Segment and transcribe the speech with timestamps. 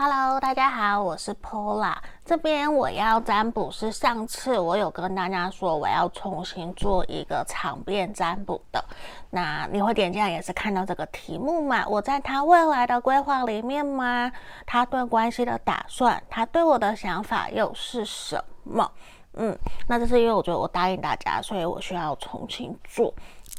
[0.00, 1.96] Hello，大家好，我是 Pola。
[2.24, 8.84] 这边我要占卜是上次我有跟大家说我要重新做一个场边占卜的。
[9.30, 11.84] 那你会点进来也是看到这个题目嘛？
[11.88, 14.30] 我在他未来的规划里面吗？
[14.64, 18.88] 他对关系的打算，他对我的想法又是什么？
[19.32, 19.58] 嗯，
[19.88, 23.12] 那这是因为我觉得我答应大家，所以我需要重新做。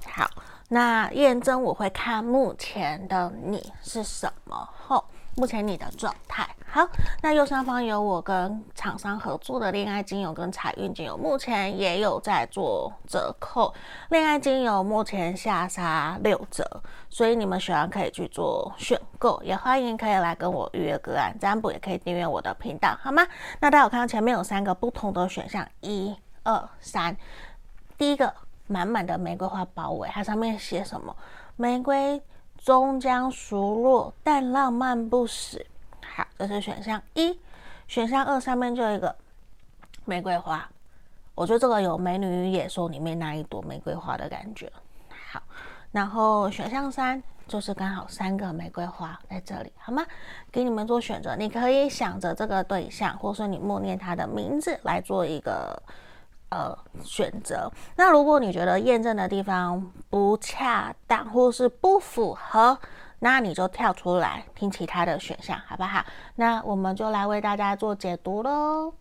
[0.06, 0.26] 好，
[0.70, 5.04] 那验证我会看目前的你是什么后。
[5.40, 6.86] 目前你的状态好，
[7.22, 13.74] 那右上方有我跟厂商合作的恋爱精油跟财运精油，目前也有在做折扣。
[14.10, 23.26] 恋爱精油目前下杀六折，所以你们喜欢可以去做选购，也欢迎可以来跟我预约个案占卜，也可以订阅我的频道，好吗？
[23.62, 27.16] 那大家有看到前面有三个不同的选项，一、二、三。
[27.98, 28.34] 第一个
[28.68, 31.16] 满满的玫瑰花包围，它上面写什么？
[31.56, 32.22] 玫瑰。
[32.64, 35.66] 终将熟络，但浪漫不死。
[36.06, 37.40] 好，这是选项一。
[37.88, 39.16] 选项二上面就有一个
[40.06, 40.70] 玫瑰花，
[41.34, 44.72] 我觉得这个有《美女与野兽》里面那一朵玫瑰花的感觉。
[45.32, 45.42] 好，
[45.92, 50.06] 然后选项三就是刚好三个玫瑰花在这里，好吗？
[50.52, 55.82] 给你们做选择，你可以想着这个对象，或是你默念他的名字来做一个。
[56.50, 57.72] 呃，选择。
[57.96, 62.80] 那如果你觉得验证的地方不恰当或是不符合，
[63.20, 66.04] 那你就跳出来听其他的选项，好不好？
[66.38, 68.96] 那我们就来为大家做解读喽。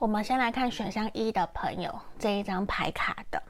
[0.00, 3.40] 我们先来看选项一的朋友这一张牌卡的。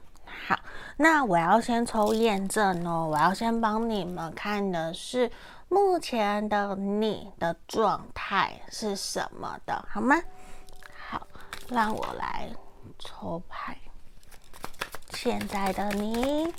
[0.46, 0.58] 好，
[0.98, 5.30] 那我要先抽验证哦，我要先帮你们看的是。
[5.69, 10.16] 目前的你的状态是什么的，好吗？
[11.08, 11.27] 好，
[11.69, 12.48] 让我来
[12.98, 13.77] 抽牌。
[15.11, 16.55] 现在的你，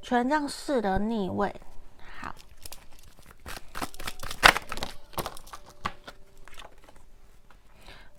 [0.00, 1.54] 权杖四的逆位，
[2.20, 2.34] 好。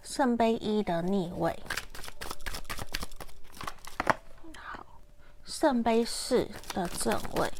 [0.04, 1.58] 圣杯一的逆位，
[4.56, 4.86] 好。
[5.46, 7.52] 圣杯四的正位。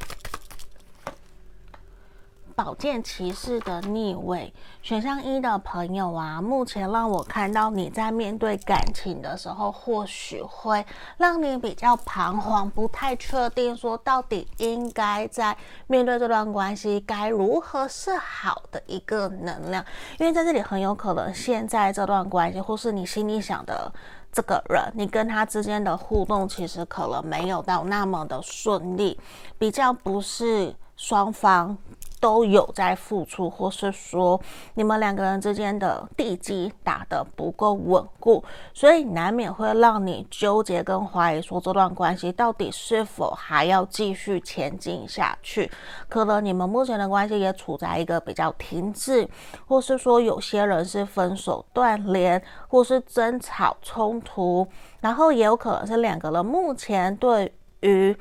[2.62, 10.84] 宝剑骑士的逆位，选项一的朋友啊，目前让我看到你在面对感情的时候，或许会
[11.16, 15.56] 让你比较彷徨，不太确定说到底应该在
[15.86, 19.82] 面对这段关系该如何是好的一个能量，
[20.18, 23.90] 因为在这里很有可能现在这段关系，或是你心里想的
[24.30, 29.18] 这个人，你跟他之间的互动，其实可能没有到那么的顺利，
[29.58, 31.78] 比较不是双方。
[32.20, 34.38] 都有在付出，或是说
[34.74, 38.44] 你们两个人之间的地基打得不够稳固，
[38.74, 45.70] 所以难免会让你纠结跟怀疑，说这段关系到底是否还要继续前进下去？
[46.08, 49.26] 可能你们目前的关系也处在一个比较停滞，
[49.66, 54.68] 或是说有些人是分手断联，或是争吵冲突，
[55.00, 58.14] 然后也有可能是两个人目前对于。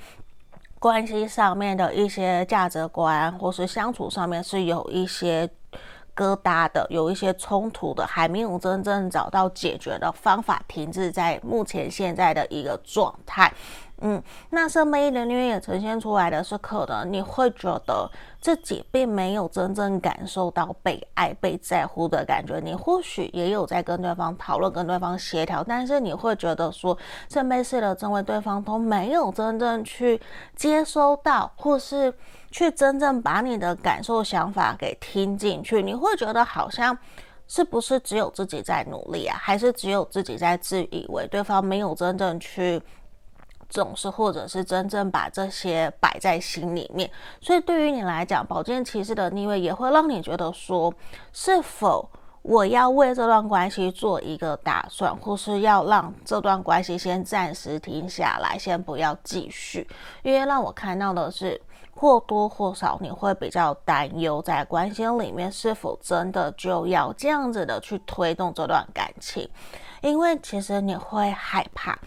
[0.80, 5.46] 关系上面的一些价值观，或是相处上面是有一些
[6.16, 13.52] 疙瘩的，有一些冲突的，还没有真正找到解决的方法，停滞在目前现在的一个状态。
[14.02, 22.62] 嗯，那圣杯一的逆位也呈现出来的是，可能你会觉得自己并没有真正感受到被爱、被在乎的感觉。
[22.62, 26.98] 你或许也有在跟对方讨论、跟对方协调，但是你会觉得说，
[27.30, 30.22] 圣杯四的正位对方都没有真正去
[30.56, 32.14] 接收到，或是
[32.52, 35.84] 去真正把你的感受、想法给听进去。
[35.84, 36.98] 你会觉得好像
[37.50, 39.38] 是不是只有自己在努力啊？
[39.38, 42.82] 还是只有自己在自以为对方没有真正去？
[43.70, 47.10] 重视，或者是真正把这些摆在心里面，
[47.40, 50.92] 所以对于你来讲，宝剑骑士的逆位也会让你觉得说，
[51.32, 52.10] 是否
[52.42, 59.88] 我要为这段关系做一个打算，或是要让这段关系先暂时停下来，先不要继续。
[60.24, 61.62] 因为让我看到的是，
[61.94, 69.48] 或多或少你会比较担忧，在关系里面是否真的就要这样子的去推动这段感情，
[70.02, 72.00] 因为其实你会害怕。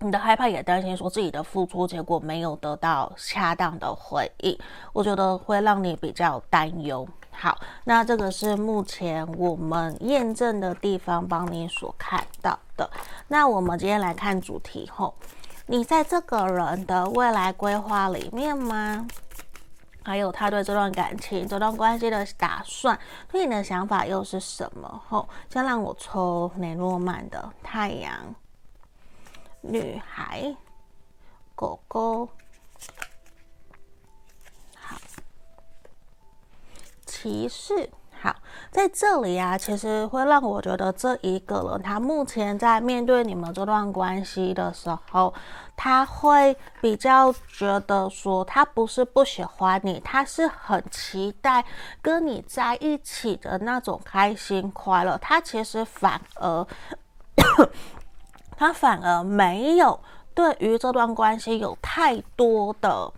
[0.00, 4.58] 你的害怕也担心，说自己的付出结果没有得到恰当的回应，
[4.92, 7.08] 我觉得会让你比较担忧。
[7.30, 12.88] 好，那这个是目前我们验证的地方，帮你所看到的。
[13.28, 15.14] 那我们今天来看主题后，
[15.66, 19.06] 你在这个人的未来规划里面吗？
[20.04, 22.98] 还有他对这段感情、这段关系的打算，
[23.32, 25.00] 对你的想法又是什么？
[25.08, 28.12] 后，先让我抽雷诺曼的太阳。
[29.66, 30.54] 女孩，
[31.54, 32.28] 狗狗。
[34.76, 34.96] 好，
[37.06, 37.90] 骑士。
[38.20, 38.34] 好，
[38.70, 45.34] 在这里啊，其实会让我觉得这一个人，他目前在面对你们这段关系的时候，
[45.76, 51.62] 他会比较觉得说，他不是不喜欢你，他是很期待
[52.00, 55.18] 跟你在一起的那种开心快乐。
[55.18, 56.66] 他其实反而，
[58.56, 59.98] 他反而没有
[60.34, 63.12] 对于这段关系有太多的。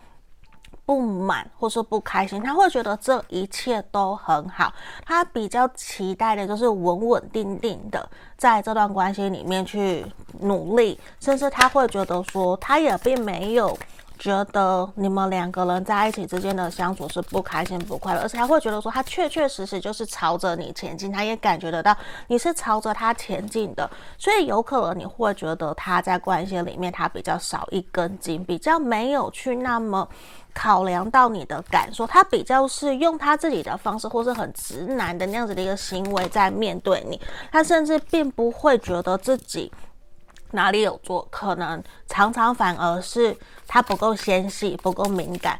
[0.84, 4.72] 不满或是不开心，他会觉得这一切都很好，
[5.04, 10.06] 他比较期待的就是稳稳定定的在这段关系里面去
[10.42, 13.76] 努力，甚至他会觉得说，他也并没有
[14.18, 21.96] 觉得你们两个人在一起之间的相处是不开心不快乐，而且他会觉得说，他确确实实就是朝着你前进，他也感觉得到
[22.28, 30.08] 你是朝着他前进的，所以有可能你会觉得他在关系里面他比较少一根筋，比较没有去那么。
[30.58, 37.20] 考量到你的感受，他比较是用他自己的方式，或是很直男的那样子的一个行为在面对你。
[37.52, 39.70] 他甚至并不会觉得自己
[40.56, 43.36] 哪里有做，可能常常反而是
[43.68, 45.56] 他不够纤细，不够敏感。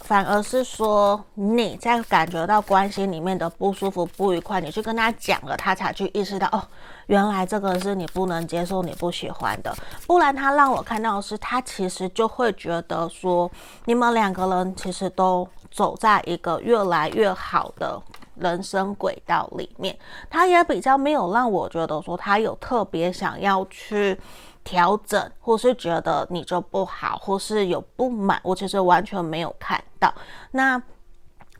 [0.00, 6.62] 反而是说你在感觉到关系里面的不舒服、不愉快，你去跟他讲了，他才去意识到哦，
[7.06, 9.74] 原来这个是你不能接受、你不喜欢的。
[10.06, 13.50] 不然他让我看到的是，他其实就会觉得说，
[13.86, 17.98] 你们两个人其实都走在一个越来越好的
[18.36, 19.98] 人生轨道里面。
[20.28, 24.20] 他也比较没有让我觉得说，他有特别想要去。
[24.64, 30.10] 调整，或是觉得你就不好，或是有不满，我其实完全没有看到。
[30.52, 30.82] 那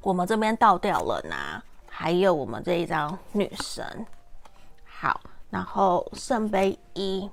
[0.00, 4.06] 我们这边倒掉了呢，还有我们这一张女神，
[4.86, 7.28] 好，然后圣杯一，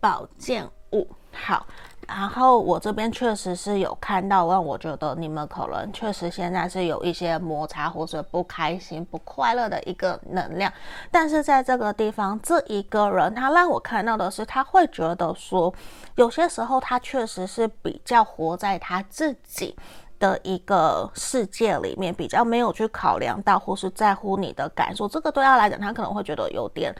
[0.00, 1.66] 宝剑五，好。
[2.08, 10.72] 然后我这边确实是有看到，让我觉得你们可能确实现在是有一些摩擦或者不开心、不快乐的一个能量。
[11.10, 15.72] 但是在这个地方，这一个人他让我看到的是，他会觉得说，
[16.14, 19.76] 有些时候他确实是比较活在他自己
[20.18, 25.06] 的一个世界里面，比较没有去考量到或是在乎你的感受。
[25.06, 26.90] 这个对他来讲，他可能会觉得有点。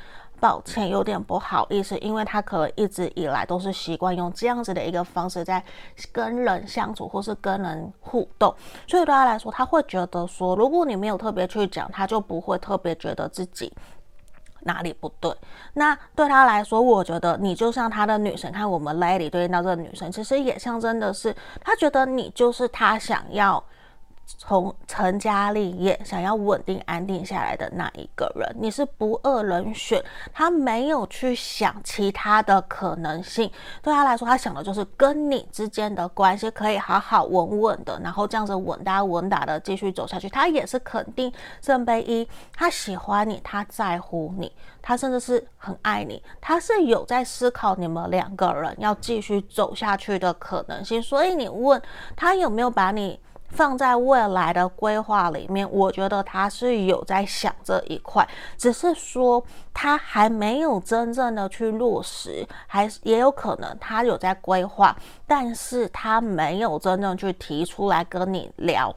[0.41, 5.63] 抱歉，有点不好意思，因为他可能一直以来都是习惯用这样子的一个方式在
[6.13, 8.55] 跟人相处，或是跟人互动，
[8.87, 13.73] 所以对他来说，他会觉得说，如果你没有特别去讲，他就不会特别觉得自己
[14.63, 15.35] 哪里不对。
[15.75, 23.63] 那对他来说，我觉得你就像他的女神，看我们 Lady 对应到这个女神，其实也象征的是，他觉得你就是他想要。
[24.37, 30.05] 从成家立业，想要稳定安定下来的那一个人，你是不二人选。
[30.35, 33.51] 他没有去想其他的可能性，
[33.83, 40.29] 对他来说，他想的就是跟你之间的关系可以好好稳稳的，然后这样子稳打稳打的继续走下去。
[40.29, 41.33] 他也是肯定
[41.63, 44.53] 圣杯一，他喜欢你，他在乎你，
[44.83, 51.03] 他甚至是很爱你，他是有在思考你们两个人要继续走下去的可能性。
[51.03, 51.81] 所以你问
[52.15, 53.19] 他有没有把你。
[53.49, 59.43] 放在未来的规划里面，我觉得他是有在想这一块，只是说
[59.73, 68.95] 他还没有真正的去落实，还是也有可能他有在规划，但是他没有真正去提出来跟你聊，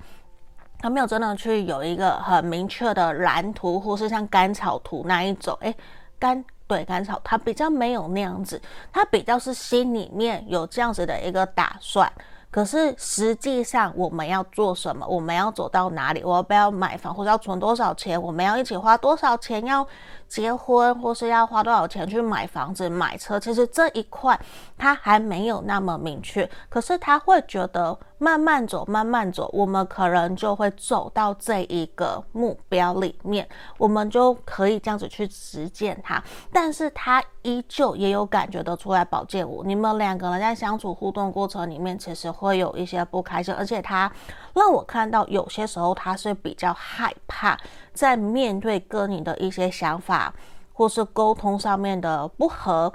[0.79, 5.73] 他没有真的去有一个很明确的蓝图，或是像甘草图那一种，诶，
[6.19, 12.11] 甘对甘草，他比较没有那样子，他比较是心里面有这样子的一个打算。
[12.51, 15.07] 可是实际上我们要做什么？
[15.07, 16.21] 我们要走到哪里？
[16.21, 18.21] 我要不要买房，或者要存多少钱？
[18.21, 19.65] 我们要一起花多少钱？
[19.65, 19.87] 要
[20.31, 23.37] 结婚，或是要花多少钱去买房子、买车？
[23.37, 24.39] 其实这一块
[24.77, 26.49] 他还没有那么明确。
[26.69, 33.47] 可是他会觉得慢慢走，慢慢走，我们可能就会走到这一个目标里面，
[33.77, 36.23] 我们就可以这样子去实践它。
[36.51, 42.31] 但是他依旧也有感觉得出来，宝剑五，你们两个人在相处互动过程里面，其实。
[42.31, 44.09] 会有一些不开心，而且他
[44.53, 47.57] 让我看到有些时候他是比较害怕
[47.93, 50.33] 在面对跟你的一些想法
[50.73, 52.91] 或是沟通上面的不合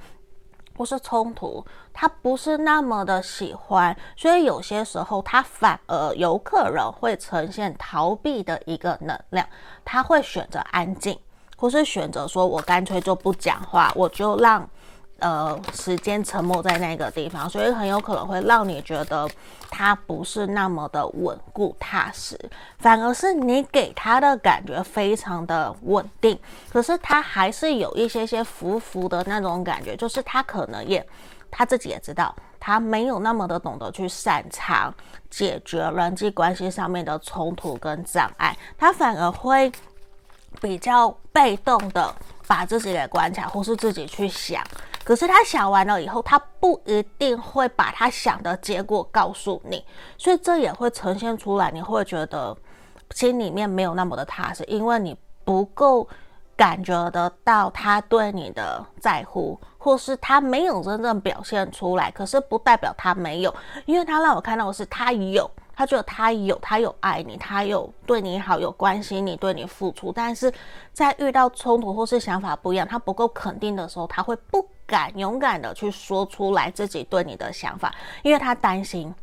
[0.76, 9.48] 或是冲突，他不是那么的喜欢，所以有些时候他反而有可能会呈现逃避的一个能量，
[9.84, 11.18] 他会选择安静，
[11.56, 14.68] 或是选择说我干脆就不讲话，我就让。
[15.18, 19.26] 呃，时间沉默在那个地方，所以很有可能会让你觉得
[19.70, 22.38] 他不是那么的稳固踏实，
[22.78, 26.38] 反而是你给他的感觉非常的稳定，
[26.70, 31.04] 可是他还是有一些些浮浮的那种感觉，就是他可能也
[31.50, 32.34] 他自己也知道。
[32.58, 34.92] 他没有那么的懂得去擅长
[35.30, 39.70] 解决人际关系上面的冲突跟障碍，他反而会
[40.60, 42.12] 比较被动的
[42.46, 44.60] 把自己给关起来，或是自己去想。
[45.06, 49.84] 可是他想完了以后，他不一定会把他想的结果告诉你，
[50.18, 52.56] 所以这也会呈现出来，你会觉得
[53.12, 56.08] 心里面没有那么的踏实，因为你不够。
[56.58, 70.50] 感觉得到他对你的在乎，或是他没有真正表现出来，可是不代表他没有，因为他让我看到的是他有，他觉得他有，他有爱你，他有对你好，有关心你，对你付出，但是
[70.94, 79.14] 在遇到冲突或是想法不一样，他不够肯定的时候，他会不敢勇敢的去说出来自己对你的想法，因为他担心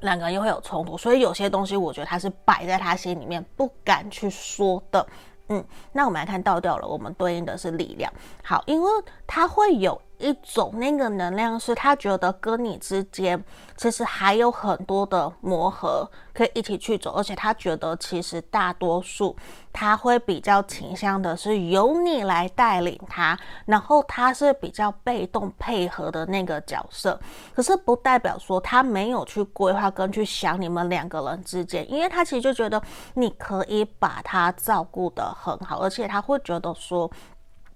[0.00, 5.06] 两个人又会有冲突，所以有些东西我觉得他是摆在他心里面不敢去说的。
[5.48, 8.10] 嗯，那我们来看倒掉了，我们对应的是力量。
[8.42, 8.90] 好，因为
[9.26, 10.00] 他会有。
[10.22, 13.42] 一种那个能量是他觉得跟你之间
[13.76, 19.36] 其实还有很多的磨合可以一起去走，而且他觉得其实大多数
[19.72, 27.18] 他会比较倾向的是由你来带领他，然后他是比较被动配合的那个角色。
[27.54, 32.80] 可是不代表说他没有去规划跟去想你们两个人之间，因为他其实就觉得
[33.14, 37.10] 你可以把他照顾得很好，而且他会觉得说。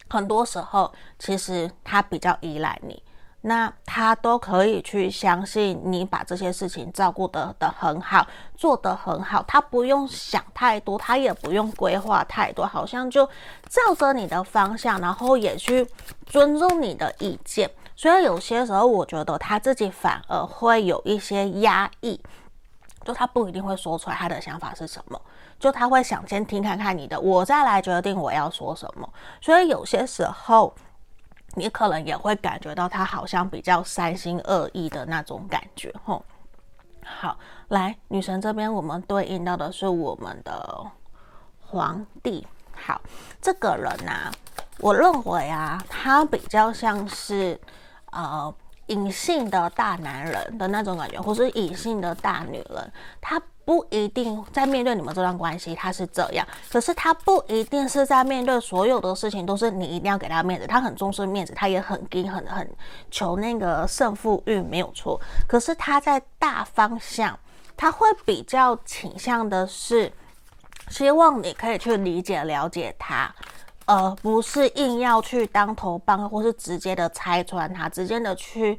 [0.09, 3.03] 很多时候，其实他比较依赖你，
[3.43, 13.27] 那他都可以去相信你把这些事情照顾得的很好，做得很好，他不用想太多，他也不用规划太多，好像就
[13.69, 15.87] 照着你的方向，然后也去
[16.25, 17.71] 尊重你的意见。
[17.95, 22.21] 所以有些时候，我觉得他自己反而会有一些压抑，
[23.05, 25.21] 就他不一定会说出来他的想法是什么。
[25.59, 29.09] 就他会想先听看看你的，我再来决定我要说什么。
[29.41, 30.75] 所以有些时候，
[31.55, 35.91] 你可能也会感觉到他好像比较三心二意的那种感觉。
[36.05, 36.23] 吼，
[37.03, 40.87] 好，来女神这边，我们对应到的是我们的
[41.61, 42.47] 皇帝。
[42.75, 43.01] 好，
[43.41, 44.31] 这个人呐、
[44.79, 47.59] 我认为啊，他比较像是
[48.13, 48.55] 呃
[48.89, 53.41] 隐性的大男人的那种感觉，或是隐性的大女人，他。
[53.66, 56.46] 不一定在面对你们这段关系，他是这样。
[56.70, 60.68] 可是他不一定是在面对所有的事情都是你一定要给他面子。
[60.68, 62.70] 他很重视面子，他也很低，很很
[63.11, 65.20] 求那个胜负欲，没有错。
[65.49, 67.37] 可是他在大方向，
[67.76, 70.12] 他会比较倾向的是
[70.88, 73.35] 希望你可以去理解、了解他，
[73.85, 78.78] 而不是硬要去当头棒，或是直接的拆穿他，直接的去。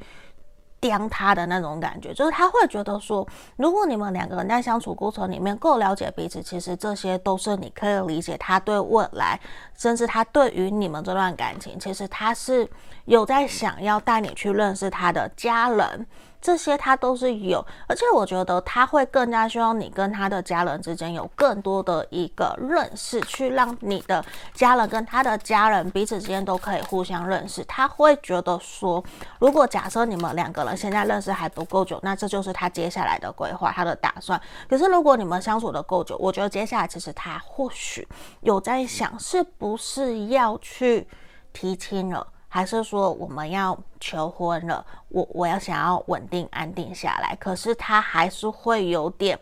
[0.80, 9.38] 刁他的那种感觉，就是他会觉得说，如果你们两个人在相处过程里面够了解彼此，其实这些都是你可以理解他对未来，
[9.76, 12.68] 甚至他对于你们这段感情，其实他是
[13.06, 16.06] 有在想要带你去认识他的家人。
[16.40, 27.64] 这些他都是有，而且我觉得他会更加希望你跟他的家人之间有更多的一个认识，去让你的家人跟他的家人彼此之间都可以互相认识。
[27.64, 29.02] 他会觉得说，
[29.40, 34.40] 如果假设你们两个人现在认识还不够久，那这就是他接下来的规划，他的打算。
[34.68, 38.06] 可是如果你们相处的够久，我觉得接下来其实他或许
[38.42, 41.08] 有在想，是不是要去
[41.52, 42.26] 提亲了。
[42.50, 49.38] 还是说我们要求婚了，我我要想要稳定安定下来，可是他还是会有点，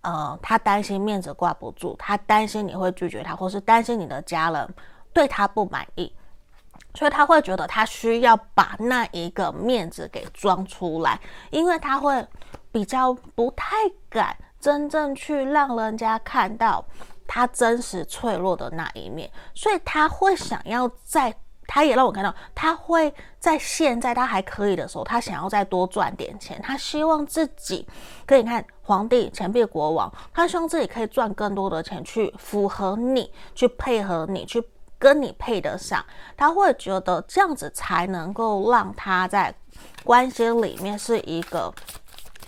[0.00, 4.74] 呃，他担心面子挂不住，他担心你会拒绝他，或是担心你的家人
[5.12, 6.12] 对他不满意，
[6.94, 12.26] 所以他会觉得他需要把那一个面子给装出来，因为他会
[12.72, 13.76] 比较不太
[14.08, 16.84] 敢真正去让人家看到
[17.28, 21.32] 他真实脆弱的那一面，所以他会想要在。
[21.74, 26.62] 他也让我看到，他会在现在他还可以的时候，他想要再多赚点钱。
[26.62, 27.84] 他希望自己
[28.24, 34.62] 可以看皇帝、钱币国王，他希望自己可以赚更多的钱，去符合你，去配合你，去
[35.00, 36.04] 跟你配得上。
[36.36, 39.52] 他会觉得这样子才能够让他在
[40.04, 41.74] 关系里面是一个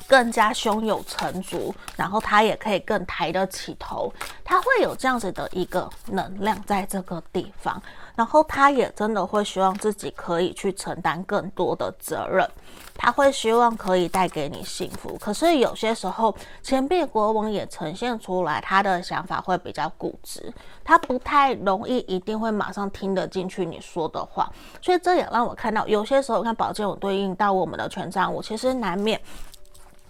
[0.07, 4.13] 更加胸有成竹，然后他也可以更抬得起头。
[4.45, 7.83] 他会有这样子的一个能量在这个地方。
[8.17, 12.49] 然后他也真的会希望自己可以去承担更多的责任，
[12.95, 15.17] 他会希望可以带给你幸福。
[15.21, 20.51] 可是有些时候，钱币国王也呈现出来，他的想法会比较固执，
[20.83, 24.51] 他不太容易一定会马上听得进去你说的话。
[24.81, 29.21] 所以这也让我看到，有些时候看宝剑五对应到我们的权杖五，其实难免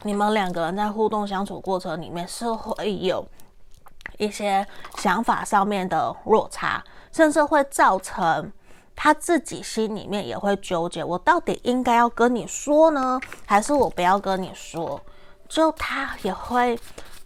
[0.05, 3.27] 你们两个人在互动相处过程里面是会有
[4.17, 4.65] 一些
[4.97, 6.81] 想法上面的落差。
[7.17, 8.53] 甚至会造成，
[8.95, 15.01] 他自己心里面也会纠结，我到底应该要跟你说呢，还是我不要跟你说？
[15.49, 16.79] 就他也会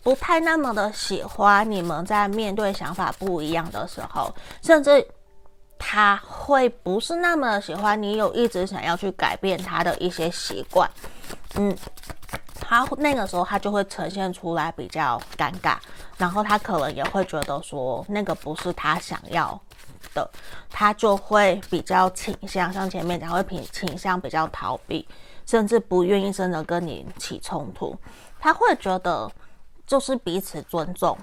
[0.05, 4.33] 不太那么的喜欢你们在面对想法不一样的时候，
[4.63, 5.05] 甚至
[5.77, 10.89] 他会不是那么喜欢你有一直想要去改变他的一些习惯，
[11.57, 11.77] 嗯。
[12.61, 15.77] 他那个时候，他就会呈现出来比较尴尬，
[16.17, 19.61] 然后他可能也会觉得说那个不是他想要
[20.15, 20.31] 的，
[20.71, 25.09] 他就会比较倾向像前面讲，会倾倾向比较逃避，
[25.47, 27.97] 甚至不愿意真的跟你起冲突。
[28.39, 29.31] 他会觉得
[29.87, 31.19] 就是彼此尊重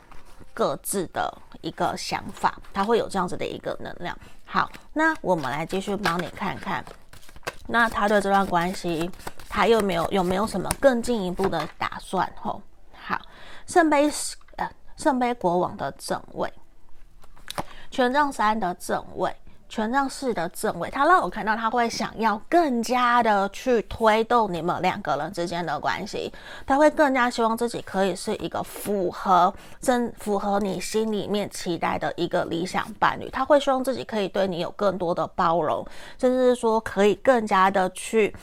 [0.54, 4.18] 各自的一个想法，他会有这样子的一个能量。
[4.46, 6.84] 好，那我们来继续帮你看看，
[7.68, 9.10] 那他对这段关系。
[9.50, 12.32] 他有没有有没有什么更进一步的打算？
[12.42, 12.62] 吼，
[12.94, 13.20] 好，
[13.66, 14.12] 圣杯
[14.58, 16.52] 呃，圣杯国王的正位，
[17.90, 19.36] 权杖三的正位，
[19.70, 26.32] 权杖四的正位，他让我看到他会想要更加的去推动你们两个人之间的关系，
[26.66, 35.86] 他会更加希望自己可以是一个符合真符合你心里面期待的一个理想伴侣，他会希望自己可以对你有更多的包容，
[36.18, 38.36] 甚至是说可以更加的去。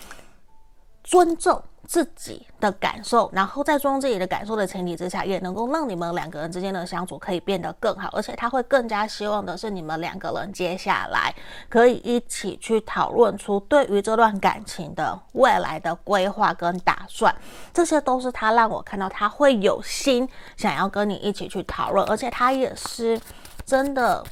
[1.05, 8.09] 尊重自己的感受，然后在尊重自己的感受的前提之下，也能够让你们两个人之间的相处可以变得更好。
[8.15, 11.35] 而且他会更加希望的是，你们两个人接下来
[11.69, 17.35] 可以一起去讨论出对于这段感情的未来的规划跟打算。
[17.75, 23.21] 这些都是他让我看到他会有心想要跟你一起去讨论，而且他也是
[23.67, 24.25] 真的。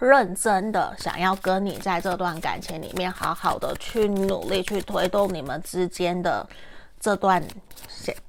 [0.00, 6.46] 认真的想要跟你在这段感情里面好好的去努力，去推动你们之间的
[6.98, 7.42] 这段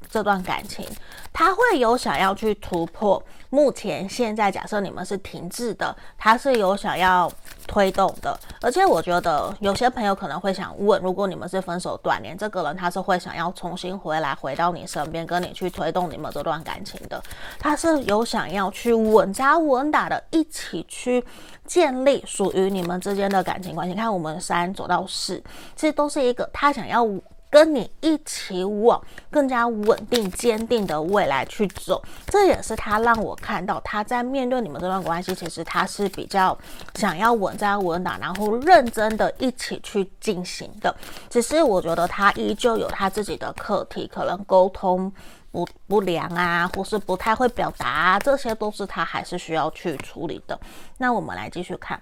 [0.09, 0.85] 这段感情，
[1.31, 3.23] 他会有想要去突破。
[3.49, 7.29] 目前现在假设你们是停滞的，他是有想要
[7.67, 8.37] 推动的。
[8.61, 17.21] 而且我觉得有些朋友可能会想问，如果你们是分手断联，这个人他是会想要重新回来，回到你身边，跟你去推动你们这段感情的。
[17.59, 21.21] 他是有想要去稳扎稳打的，一起去
[21.65, 23.93] 建立属于你们之间的感情关系。
[23.93, 25.43] 看我们三走到四，
[25.75, 27.07] 其实都是一个他想要。
[27.51, 36.57] 跟你一起往更加稳定、坚定的未来去走，这也是他让我看到他在面对你们这段关系，其实他是比较
[36.95, 40.95] 想要稳扎稳打，然后认真的一起去进行的。
[41.29, 45.11] 只是我觉得他依旧有他自己的课题，可能沟通
[45.51, 50.59] 不不良啊，或是不太会表达啊，这些都是他还是需要去处理的。
[50.97, 51.99] 那我们来继续看。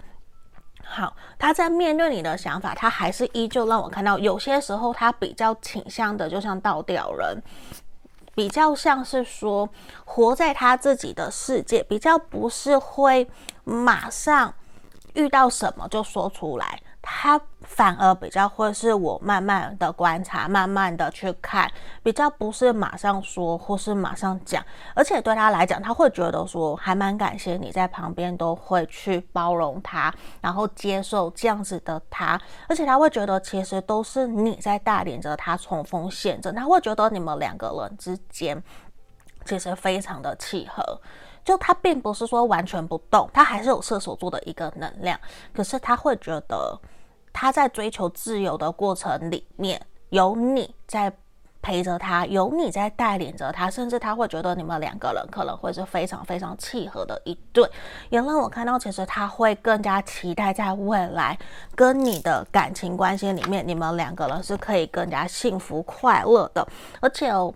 [0.83, 7.41] 好，他在面对你的想法，他还是依旧让我看到，有些时候他比较倾向的，就像倒吊人，
[8.33, 9.69] 比较像是说
[10.05, 13.29] 活在他自己的世界，比较不是会
[13.63, 14.53] 马上
[15.13, 16.81] 遇到什么就说出来。
[17.21, 21.69] 他反而比较会是我慢慢的观察，慢慢的去看，
[22.01, 24.63] 比较不是马上说或是马上讲，
[24.95, 38.63] 而且对他来讲，他会觉得说还蛮感谢你在旁边都会去包容他，然后接受这样子的他，而且他会觉得其实都是你在带领着他冲锋陷阵，他会觉得你们两个人之间
[39.43, 40.82] 其实非常的契合。
[41.43, 45.19] 就他并不是说完全不动，他还是有射手座的一个能量，
[45.53, 46.79] 可是他会觉得
[47.31, 51.11] 他在追求自由的过程里面有你在
[51.61, 57.69] 陪着他，有你在带领着他，甚至他会觉得你们两个人可能会是非常非常契合的一对，
[58.09, 61.37] 也让我看到其实他会更加期待在未来
[61.75, 66.67] 跟你的感情关系里面，你们两个人是可以更加幸福快乐的，
[66.99, 67.53] 而且哦。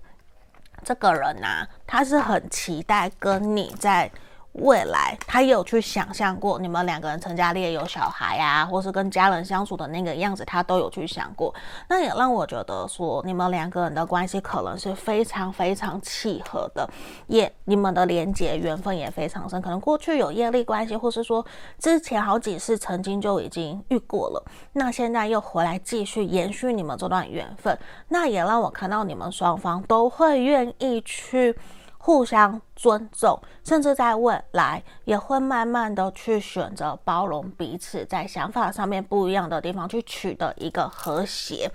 [0.85, 4.11] 这个人呐、他是很期待跟你在
[4.53, 11.53] 未来，他也有去想象过你们两个人成家立业有小孩啊，或是跟家人相处的那个样子，他都有去想过。
[11.89, 16.87] 那也让我觉得说，你们两个人的关系可能是非常非常契合的，
[17.25, 19.59] 也你们的连结缘分也非常深。
[19.59, 21.43] 可能过去有业力关系，或是说
[21.79, 27.75] 之前好几次曾经就已经遇过了，那现在又回来继续延续你们这段缘分，
[28.09, 31.57] 那也让我看到你们双方都会愿意去。
[32.05, 41.71] 互相尊重，甚至在未来也会慢慢的去选择包容彼此，在想法上面不一样的地方去取得一个和谐，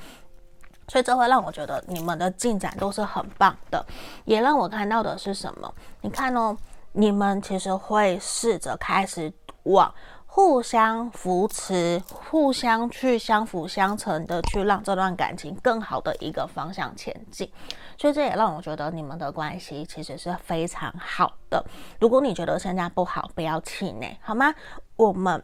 [0.86, 3.82] 所以这会让我觉得你们的进展都是很棒的，
[4.26, 5.74] 也让我看到的是什么？
[6.02, 6.54] 你看哦，
[6.92, 9.90] 你们其实会试着开始往。
[10.30, 17.50] 互相扶持，互相去相辅相成的去让这段感情更好的一个方向前进，
[17.98, 21.62] 所以这也让我觉得你们的关系其实是非常好的。
[22.00, 24.54] 如果你觉得现在不好，不要气馁，好吗？
[24.96, 25.42] 我们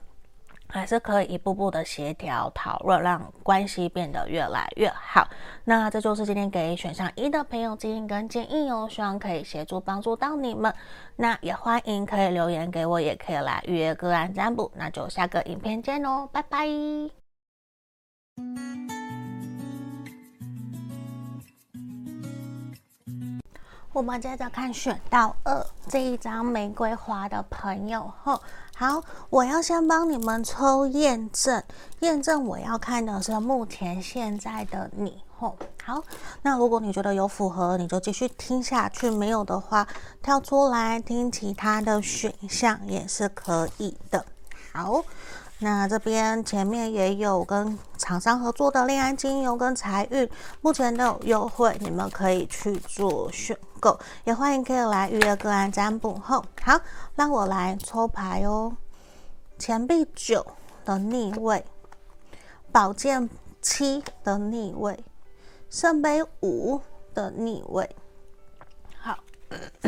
[0.69, 5.29] 还是可以一步步的协调讨论，让关系变得越来越好。
[5.65, 10.75] 那这就是今天给选项一的朋友建议跟建议哦，希望可以协助帮助到你们。
[11.17, 14.71] 那也欢迎可以留言给我，也可以来预约个案占卜。
[14.75, 16.67] 那就下个影片见哦，拜拜。
[23.95, 28.43] 我们接着看选到二这一张玫瑰花的朋友吼，
[28.77, 31.63] 好，我要先帮你们抽验证，
[32.01, 35.57] 验证我要看的是目前现在的你吼。
[35.85, 36.03] 好，
[36.43, 39.87] 那如果你觉得有符合，你就继续听下去；没有的话，
[40.21, 44.27] 跳出来听其他的选项也是可以的。
[44.73, 45.05] 好。
[45.65, 50.29] 那这边前面也有跟厂商合作的恋爱精油跟财运，
[50.61, 56.45] 目前都有优惠，你们可以去做选购，也欢迎可以来预约个案占卜后。
[56.61, 56.79] 好，
[57.17, 58.77] 让我来抽牌哦。
[59.59, 60.47] 钱币九
[60.85, 61.65] 的逆位，
[62.71, 63.31] 宝剑
[63.63, 65.03] 七的逆位，
[65.71, 66.79] 圣杯五
[67.15, 67.97] 的逆位。
[69.01, 69.17] 好，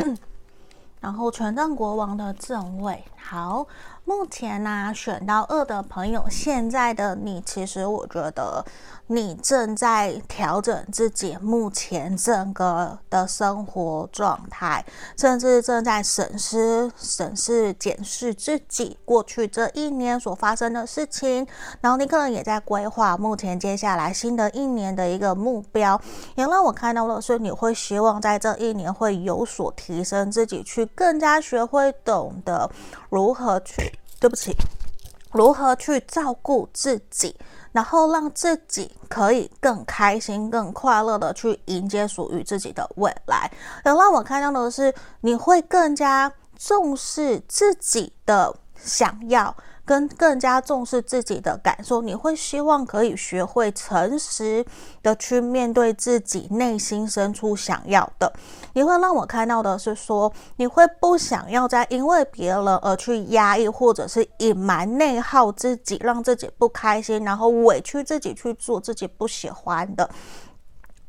[0.99, 3.05] 然后权杖国王的正位。
[3.15, 3.67] 好。
[4.07, 8.65] 目前呢、选到二的朋友，现在的你，其实我觉得
[9.07, 14.85] 你正在调整自己目前整个的生活状态，
[15.17, 21.47] 甚至正在审视、审视、检视自己过去这一年所发生的事情。
[21.79, 25.99] 然后你可能也在规划目前接下来新的一年的一个目标。
[26.35, 32.69] 也让我看到的是，你会希望在这一年会有所提升自己，去更加学会懂得
[33.09, 33.97] 如何去。
[34.19, 34.51] 对不起，
[35.31, 37.35] 如何去照顾自己，
[37.71, 43.51] 然后让自己可以更开心、更快乐的去迎接属于自己的未来。
[43.83, 49.55] 而让我看到的是，你会更加重视自己的想要。
[49.87, 54.63] 跟更加重视自己的感受，你会希望可以学会诚实
[55.01, 58.31] 的去面对自己内心深处想要的。
[58.73, 70.07] 你会让我看到的是说，你会不想要再因为别人而去压抑或者是隐瞒内耗自己，让自己不开心，然后委屈自己去做自己不喜欢的。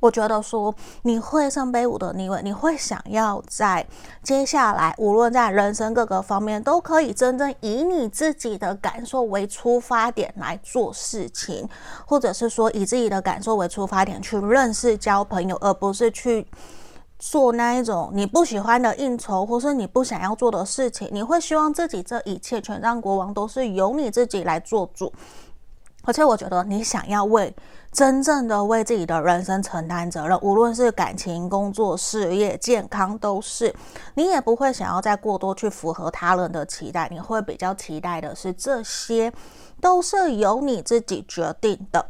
[0.00, 3.84] 我觉得说你会圣杯五的逆位，你会想要在
[4.22, 11.68] 接下来，无论在人生各个方面，都可以真正以你自己的感受为出发点来做事情，
[12.06, 16.46] 或者是说以自己的感受为出发点去认识、交朋友，而不是去
[17.18, 21.08] 做那一种你不喜欢的应酬，或是你不想要做的事情。
[21.10, 25.12] 你会希望自己这一切权杖国王都是由你自己来做主，
[26.08, 27.54] 而且我觉得你想要为。
[27.90, 33.74] 真正的为自己的人生承担责任，无论是感情、工作、事业、健康，都是
[34.14, 39.32] 你也不会想要再过多去符合他人的期待，你会比较期待的是这些
[39.80, 42.04] 都是由你自己决定的，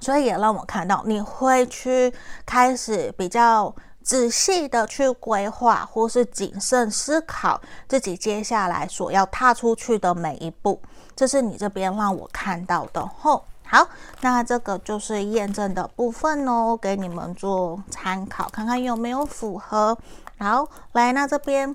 [0.00, 2.12] 所以也让我看到你会去
[2.44, 10.82] 开始比较仔细的去规划，或是谨慎思考自己接下来所要踏出去的每一步，
[11.16, 13.42] 这是你这边让我看到的吼。
[13.64, 13.88] 好，
[14.20, 19.98] 那这个就是验证的部分哦，给你们做参考，看看有没有符合。
[20.38, 21.74] 好，来，那这边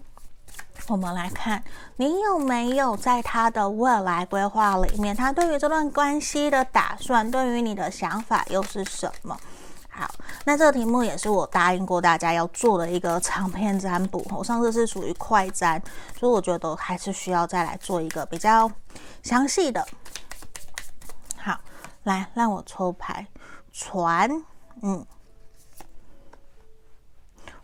[0.88, 1.62] 我们来看，
[1.98, 9.38] 你有没有在他的未来规划里面，他对于这段关系的打算，对于你的想法又是什么？
[10.02, 10.12] 好，
[10.46, 15.80] 那这个题目也是我答应过大家要做的一个长篇占卜，我上次是属于快占，
[16.20, 18.72] 所以我觉得还是需要再来做一个比较
[19.22, 19.88] 详细的。
[21.38, 21.62] 好。
[22.04, 23.28] 来，让我抽牌，
[23.72, 24.28] 船，
[24.82, 25.06] 嗯，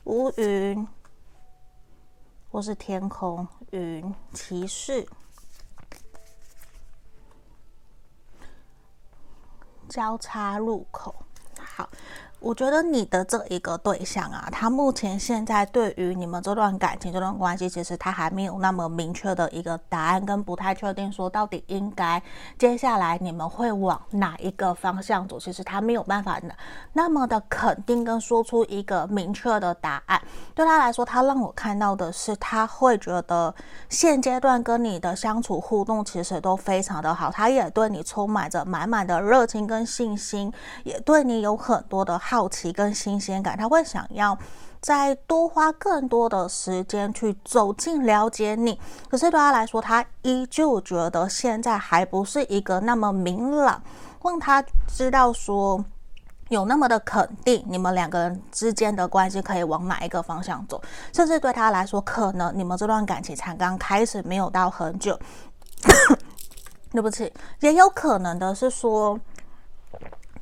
[0.04, 0.88] 乌云，
[2.52, 5.08] 或是天空，云，骑士，
[9.90, 11.16] 交叉路口，
[11.60, 11.90] 好。
[12.40, 22.22] 我觉得你的这一个对象啊，他目前现在对于你们这段感情、这段关系，其实他还没有那么明确的一个答案，跟不太确定说到底应该
[22.60, 25.40] 接下来你们会往哪一个方向走。
[25.40, 26.40] 其实他没有办法
[26.94, 30.22] 那么的肯定跟说出一个明确的答案。
[30.54, 33.54] 对他来说，他让我看到的是，他会觉得
[33.90, 42.22] 现阶段跟你的相处互动其实都非常的好，他也对你充满着满满的热情跟信心，也对你有很多的。
[42.30, 44.38] 好奇跟新鲜感，他会想要
[44.82, 48.78] 再多花更多的时间去走近了解你。
[49.10, 53.82] 可是对他来说，他依旧觉得现在还不是一个那么明朗，
[54.22, 55.82] 让他知道说
[56.50, 60.82] 有那么的肯定，你们两个人之间的关系可以往哪一个方向走。
[61.14, 65.18] 甚至对他来说，可能你们这段感情才刚开始，没有到很久。
[66.92, 69.18] 对不起，也有可能的是说，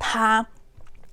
[0.00, 0.44] 他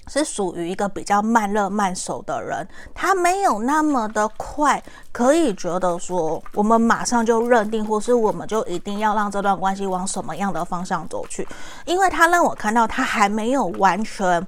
[0.07, 11.47] 是属于一个比较慢热慢熟的人，他没有那么的快，可以觉得说我们马上就认定，或是我们就一定要让这段关系往什么样的方向走去，
[11.85, 14.45] 因为他让我看到他还没有完全。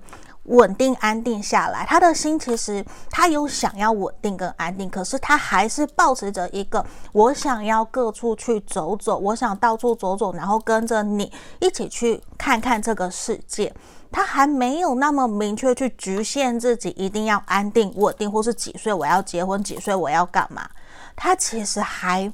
[0.48, 13.74] 稳定安定下来，他的心其实他有想要稳定跟安定，可是他还是保持着一个我想要各处去走走，我想到处走走，然后跟着你一起去看看这个世界。
[14.12, 20.70] 他还没有那么明确去局限自己一定要安定稳定，或是几岁我要结婚，几岁我要干嘛。
[21.16, 22.32] 他其实还。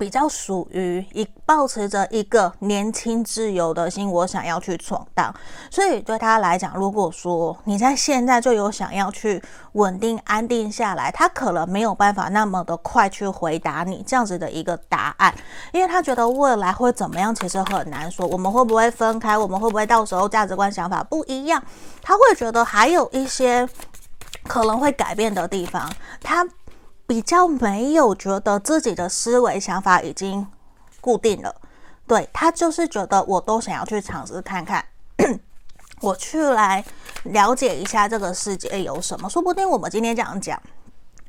[0.00, 5.30] 比较属于一抱持着一个年轻自由的心，我想要去闯荡。
[5.70, 15.34] 所以对他来讲，如果说你在现在就有想要去稳定安定下来，他可能没有办法那么的快去回答你这样子的一个答案，
[15.70, 18.26] 因为他觉得未来会怎么样，其实很难说。
[18.26, 19.36] 我们会不会分开？
[19.36, 21.62] 我们会不会到时候价值观想法不一样？
[22.00, 23.68] 他会觉得还有一些
[24.48, 25.92] 可能会改变的地方。
[26.22, 26.42] 他。
[27.10, 30.46] 比较没有觉得自己的思维想法已经
[31.00, 31.52] 固定了，
[32.06, 34.86] 对，他就是觉得我都想要去尝试看看，
[36.02, 36.84] 我去来
[37.24, 40.62] 了解一下这个世界有什么，说不定我们今天这样讲，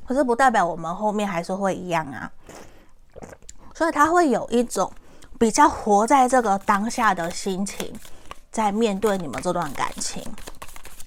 [0.06, 2.32] 可是不代表我们后面还是会一样啊，
[3.74, 4.94] 所以他会有一种
[5.40, 7.92] 比较活在这个当下的心情，
[8.52, 10.24] 在面对你们这段感情。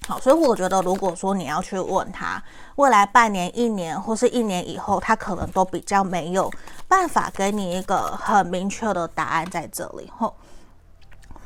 [0.07, 2.41] 好，所以我觉得，如果说你要去问他
[2.75, 6.51] 未来半年、一年或是一年以后，他可能都比较没有
[6.87, 10.11] 办法给你一个很明确的答案在这里。
[10.15, 10.35] 吼，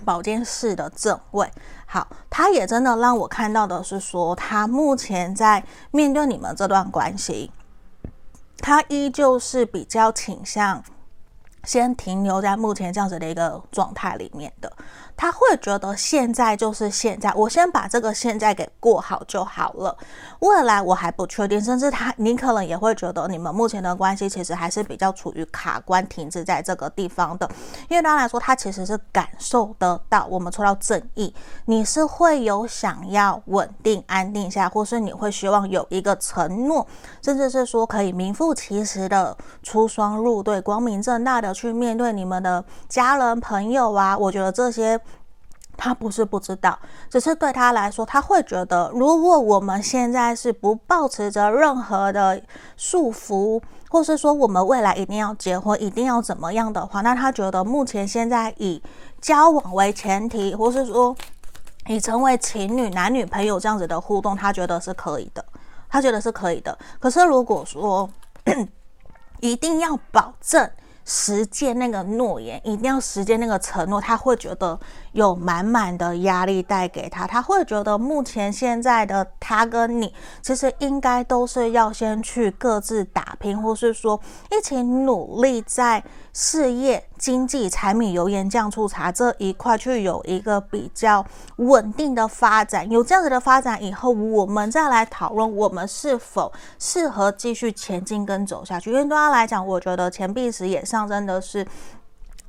[0.03, 1.49] 保健室的正位，
[1.85, 7.49] 好，他也真的让我看到的是说，他目前在面对你们这段关系，
[8.57, 10.83] 他依旧是比较倾向
[11.63, 14.69] 先停留在目前这样子的一个状态里面的。
[15.19, 19.93] 他会觉得现在就是现在，我先把这个现在给过好就好了。
[20.39, 27.45] 未来我还不确定，甚至他，你可能也会觉得你们目前的关系其实还是比较处于卡关、停滞在这个地方的。
[27.89, 36.87] 因为当然来说，他其实是感受得到，我们说到正义，你是会有想要稳定、安定下，或是你会希望有一个承诺，
[37.21, 44.17] 甚至是说可以名副其实的出双入对、光明正大的去面对你们的家人、朋友啊。
[44.17, 44.97] 我觉得这些。
[45.81, 46.77] 他不是不知道，
[47.09, 52.41] 只是对他来说，他会觉得，如果我们现在是不抱持着任何的
[52.75, 58.83] 束缚，或是说我们未来一定要结婚，一定要怎么样的话，那他觉得目前现在以
[59.21, 61.15] 交往为前提，或是说
[61.87, 65.43] 以成为情侣、男女朋友这样子的互动，他觉得是可以的，
[65.89, 66.77] 他觉得是可以的。
[66.99, 68.09] 可是如果说
[69.39, 70.69] 一定要保证。
[71.11, 74.79] 实践那个诺言，一定要实践那个承诺，他会觉得
[75.13, 77.25] 有满满的压力带给他。
[77.25, 92.87] 他会觉得目前现在的他跟你，其实应该都是要先去各自打拼，或是说一起努力在事业、经济、柴米油盐酱醋茶这一块去有一个比较稳定的发展。
[92.91, 98.91] 有这样子的发展以后，我们再来讨论我们是否适合继续前进跟走下去。
[98.91, 101.65] 因为对他来讲，我觉得钱币时也是真的是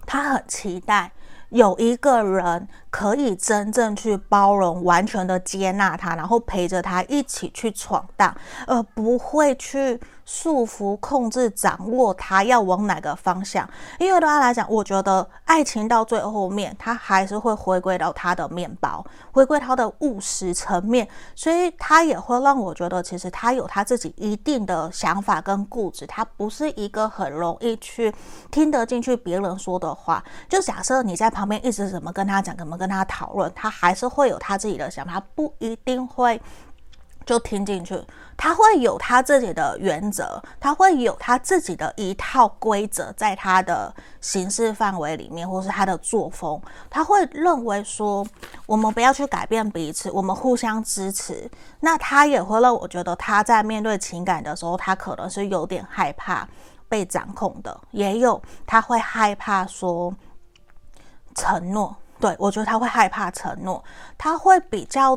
[0.06, 1.12] 他很期待。
[1.50, 8.32] 有一个人可以真正去包容、完全的接纳他，然后陪着他一起去闯荡，
[8.68, 10.00] 而不会去
[10.32, 13.68] 束缚、控制、掌握他要往哪个方向。
[13.98, 28.14] 因为对他来讲，我觉得爱情到最后面，他还是会回归到他的面包，回归他的务实层面，所以他也会让我觉得，其实他有他自己一定的想法跟固执，他不是一个很容易去
[28.52, 30.22] 听得进去别人说的话。
[30.48, 36.40] 就假设你在旁边一直怎么跟他讲，怎么跟他讨论，他还是会有他自己的想法，不一定会
[37.30, 38.02] 就听进去。
[38.36, 48.26] 他会有他自己的原则，他会有他自己的一套规则，在他的行事范围里面，或是他的作风，他会认为说，
[48.66, 51.48] 我们不要去改变彼此，我们互相支持。
[51.78, 56.48] 那他也会让我觉得，他在面对情感的时候，他可能是有点害怕
[56.88, 60.12] 被掌控的，也有他会害怕说。
[61.36, 63.82] 承诺，对，我觉得他会害怕承诺，
[64.18, 65.16] 他会比较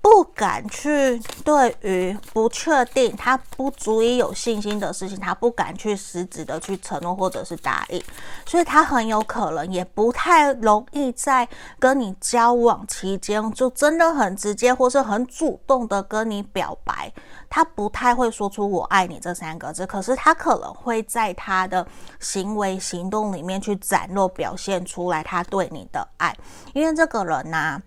[0.00, 8.02] 不敢去对于不确定、他不足以有信心的事情，他不敢去实质的去承诺或者是答应，
[8.46, 11.48] 所以他很有可能也不太容易在
[11.78, 17.12] 跟你交往期间就真的很直接或是很主动的跟你表白。
[17.48, 21.84] 他不太会说出“我爱你”这三个字，可是他可能会在他的
[22.20, 26.32] 行为行动里面去展露表现出来他对你的爱，
[26.74, 27.82] 因为这个人呐、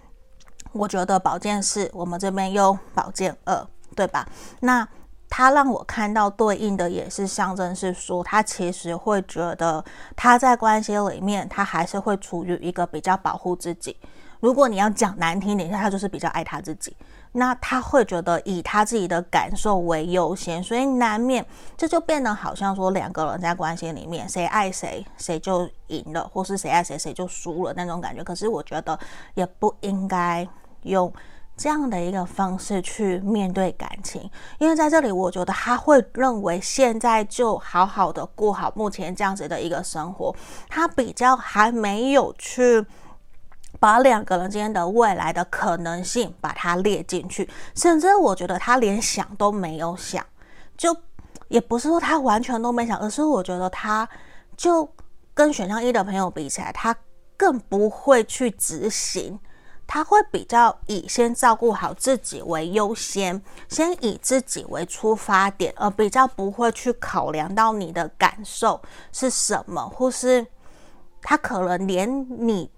[0.73, 4.27] 我觉得宝剑四，我们这边有宝剑二，对吧？
[4.59, 4.88] 那
[5.29, 9.83] 他让我看到对应的也是象征，是说他其实会觉得
[10.15, 13.97] 他在关系里面，他还是会处于一个比较保护自己。
[14.39, 16.95] 如果你要讲难听点，他就是比较爱他自己。
[17.31, 21.43] 那他会觉得以他自己的感受为优先，所以难免
[21.75, 28.23] 这就变得好像说两个人在关系里面，谁爱谁谁就赢了，或是谁爱谁谁就输了那种感觉。
[28.23, 28.99] 可是我觉得
[29.33, 30.47] 也不应该。
[30.84, 31.12] 用
[31.56, 40.36] 这样的一个方式去面对感情，因为在这里，我觉得他会认为现在就好好的过好目前这样子的一个生活，
[40.67, 42.84] 他比较还没有去
[43.80, 50.26] 把两个人之间的未来的可能性把它列进去，甚至我觉得他连想都没有想，
[50.76, 50.96] 就
[51.50, 54.10] 也不是说他完全都没想，而是我觉得他
[54.58, 54.89] 就
[55.36, 56.96] 跟选项一的朋友比起来，他
[57.38, 59.39] 更不会去执行。
[59.86, 70.48] 他会比较以先照顾好自己为优先，先以自己为出发点，而比较不会去考量到你的感受是什么，或是
[71.22, 72.72] 他可能连你。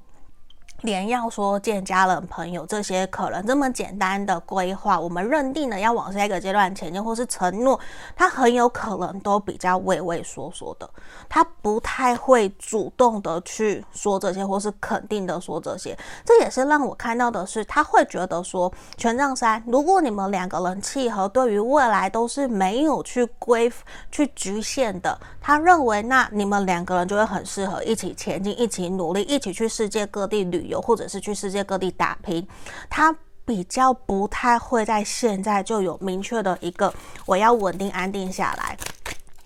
[0.81, 7.79] 连要说见家人朋友这些可能这么简单的规划，我们认定了要往下一个阶段前进，或是承诺，
[8.15, 10.87] 他很有可能都比较畏畏缩缩的，
[11.27, 15.97] 他不太会主动的去说这些，或是肯定的说这些。
[16.23, 23.71] 这也是让我看到的是，他会觉得说权杖三，如果你们两个人契合，对于未来都是没有去规
[24.11, 30.81] 去局限的，他认为那你们两个人就会很适合一起前进，一起努力，一起去世界各地旅旅游。
[30.85, 32.47] 或者是去世界各地打拼，
[32.91, 33.11] 他
[33.43, 36.93] 比较不太会在现在就有明确的一个
[37.25, 38.77] 我要稳定安定下来。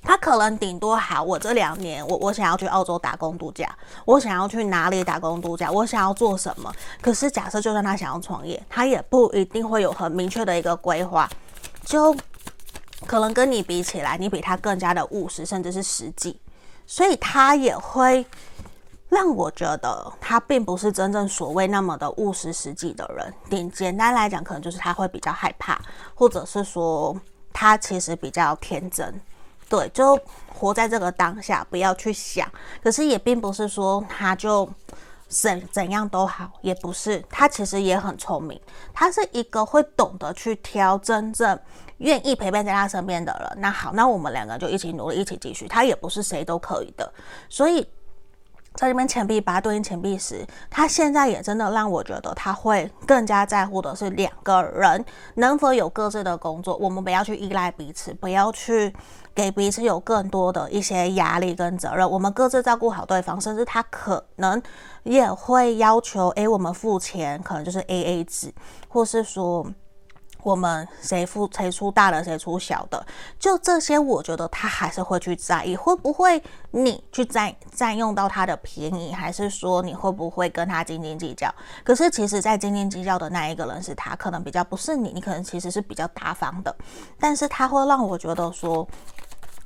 [0.01, 6.73] 他可能顶多好，我这两年我我想要去澳洲打工度假，我想要去哪里打工度假，我想要做什么。
[6.99, 11.29] 可是假设就算他想要创业，他也不一定会有很明确的一个规划，
[11.85, 12.13] 就
[13.05, 16.37] 可能跟你比起来，你比他更加的务实，甚至是实际，
[16.85, 18.25] 所以他也会。
[19.09, 23.33] 让我觉得他并不是真正所谓那么的务实实际的人。
[23.49, 25.81] 简简单来讲，可能就是他会比较害怕，
[26.13, 27.19] 或者是说
[27.51, 29.19] 他其实比较天真，
[29.67, 30.17] 对，就
[30.53, 32.47] 活在这个当下，不要去想。
[32.83, 34.69] 可是也并不是说他就
[35.27, 38.61] 怎怎样都好，也不是，他其实也很聪明。
[38.93, 41.59] 他是一个会懂得去挑真正
[41.97, 43.59] 愿意陪伴在他身边的人。
[43.59, 45.67] 那好，那我们两个就一起努力，一起继续。
[45.67, 47.11] 他也不是谁都可以的，
[47.49, 47.87] 所以。
[48.79, 55.03] 在这边钱币八对应钱币十，他现在也真的让我觉得他会更加在乎的是两个人
[55.35, 58.95] 能否有各自的工作，我们不要去依赖彼此，不要去
[59.35, 64.61] 给彼此有更多的一些压力跟责任，我们各自照顾好对方，甚至他可能
[65.03, 68.53] 也会要求，诶，我们付钱可能就是 AA 制，
[68.87, 69.67] 或是说。
[70.43, 73.05] 我们谁付谁出大的，谁出小的，
[73.37, 81.53] 就这些，我觉得他还是会去在意，会不会你去占占用到他的便宜，还是说你会不会跟他斤斤计较？
[81.83, 86.75] 可是其实，在斤斤计较的那一个人是他，可能比较不是你，你可能其实是比较大方的，
[87.19, 88.87] 但是他会让我觉得说。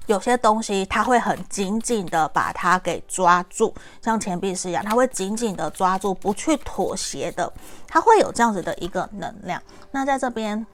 [0.05, 7.51] 有些东西他会很紧紧的把它给抓住，像钱币是一样，他会紧紧的抓住，不去妥协的，
[7.87, 9.61] 他会有这样子的一个能量。
[9.91, 10.65] 那在这边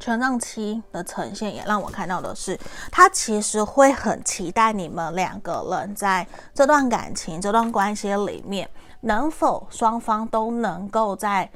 [0.00, 2.58] 权杖七的呈现也让我看到的是，
[2.90, 11.50] 他其实会很期待你们两个人在这段感情、这段关系里面，能否双方都能够在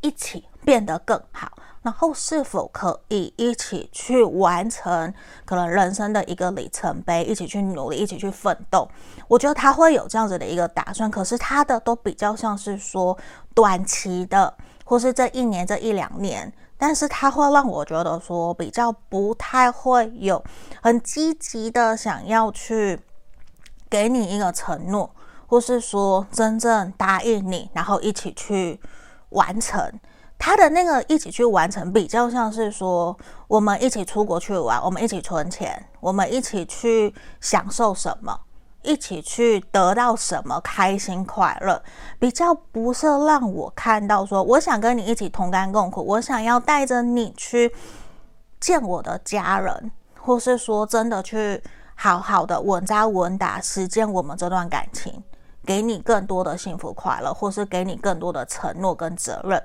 [0.00, 1.50] 一起变得更好。
[1.88, 5.14] 然后是否可以一起去完成
[5.46, 8.86] 可能人生的一个里程碑，一起去努力，一起去奋斗？
[9.26, 13.16] 我觉得他会有这样子的一个打算，可是他的都比较像是说
[13.54, 14.52] 短期的，
[14.84, 20.44] 或是这一年、这一两年，但是他会让我觉得说比较不太会有
[20.82, 23.00] 很积极的想要去
[23.88, 25.10] 给你一个承诺，
[25.46, 28.78] 或是说真正答应你，然后一起去
[29.30, 29.90] 完成。
[30.38, 33.14] 他的那个一起去完成，比较像是说，
[33.48, 38.38] 我们一起出国去玩，我们一起存钱，我们一起去享受什么，
[38.82, 41.82] 一起去得到什么开心快乐，
[42.20, 47.74] 比较不是让我看到说我想跟你一起同甘共苦，我想要带着你去
[48.60, 51.60] 见我的家人，或是说真的去
[51.96, 55.20] 好好的稳扎稳打实践我们这段感情，
[55.66, 59.60] 给你更多的幸福快乐，或是给你更多的承诺跟责任。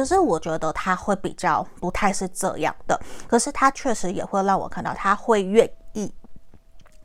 [0.00, 2.98] 就是我觉得他会比较不太是这样的，
[3.28, 6.10] 可是他确实也会让我看到他会愿意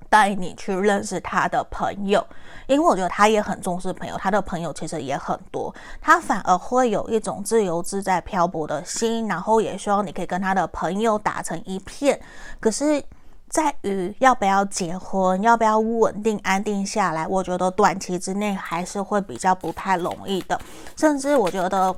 [0.09, 2.25] 带你去认识他的朋友，
[2.67, 12.17] 因为我觉得他也很重视朋友，他的朋友其实也很多，他反而会有一种自由自在漂泊的心，然后也希望你可以跟他的朋友打成一片。
[12.61, 13.03] 可是
[13.49, 20.57] 在于要不要结婚，要不要稳定安定下来，我觉得短期之内还是会比较不太容易的，
[20.95, 21.93] 甚至我觉得。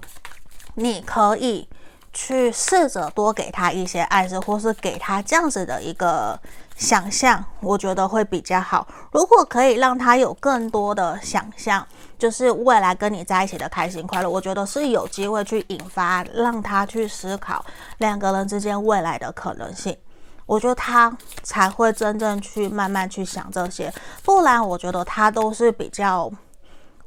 [0.80, 1.68] 你可以
[2.14, 6.40] 去试着多给他一些暗示，或是给他这样子的一个
[6.76, 8.88] 想象，我觉得会比较好。
[9.12, 11.86] 如果可以让他有更多的想象，
[12.20, 17.66] 就是未来跟你在一起的开心快乐，我觉得是有机会去引发，让他去思考
[17.98, 19.98] 两个人之间未来的可能性。
[20.46, 23.92] 我觉得他才会真正去慢慢去想这些，
[24.24, 26.32] 不然我觉得他都是比较。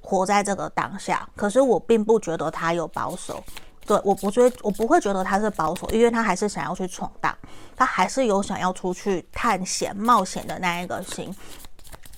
[0.01, 3.42] 活在这个当下，可是我并不觉得他有保守，
[3.86, 7.36] 对，我不觉，我不会觉得他是保守，因为他还是想要去闯荡，
[7.76, 11.34] 他还是有想要出去探险冒险的那一个心，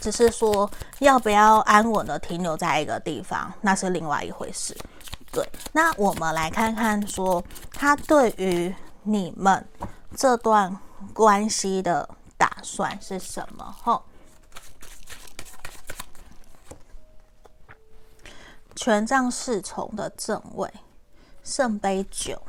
[0.01, 0.71] 只是说
[1.01, 4.77] 要不要安稳的停留在一个地方，那是另外一回事。
[5.31, 9.67] 对，那我们来看看说他对于你们
[10.15, 10.77] 这段
[11.13, 13.75] 关系的打算是什么？
[13.83, 14.03] 吼。
[18.75, 20.73] 权杖侍从的正位，
[21.45, 22.41] 圣杯九，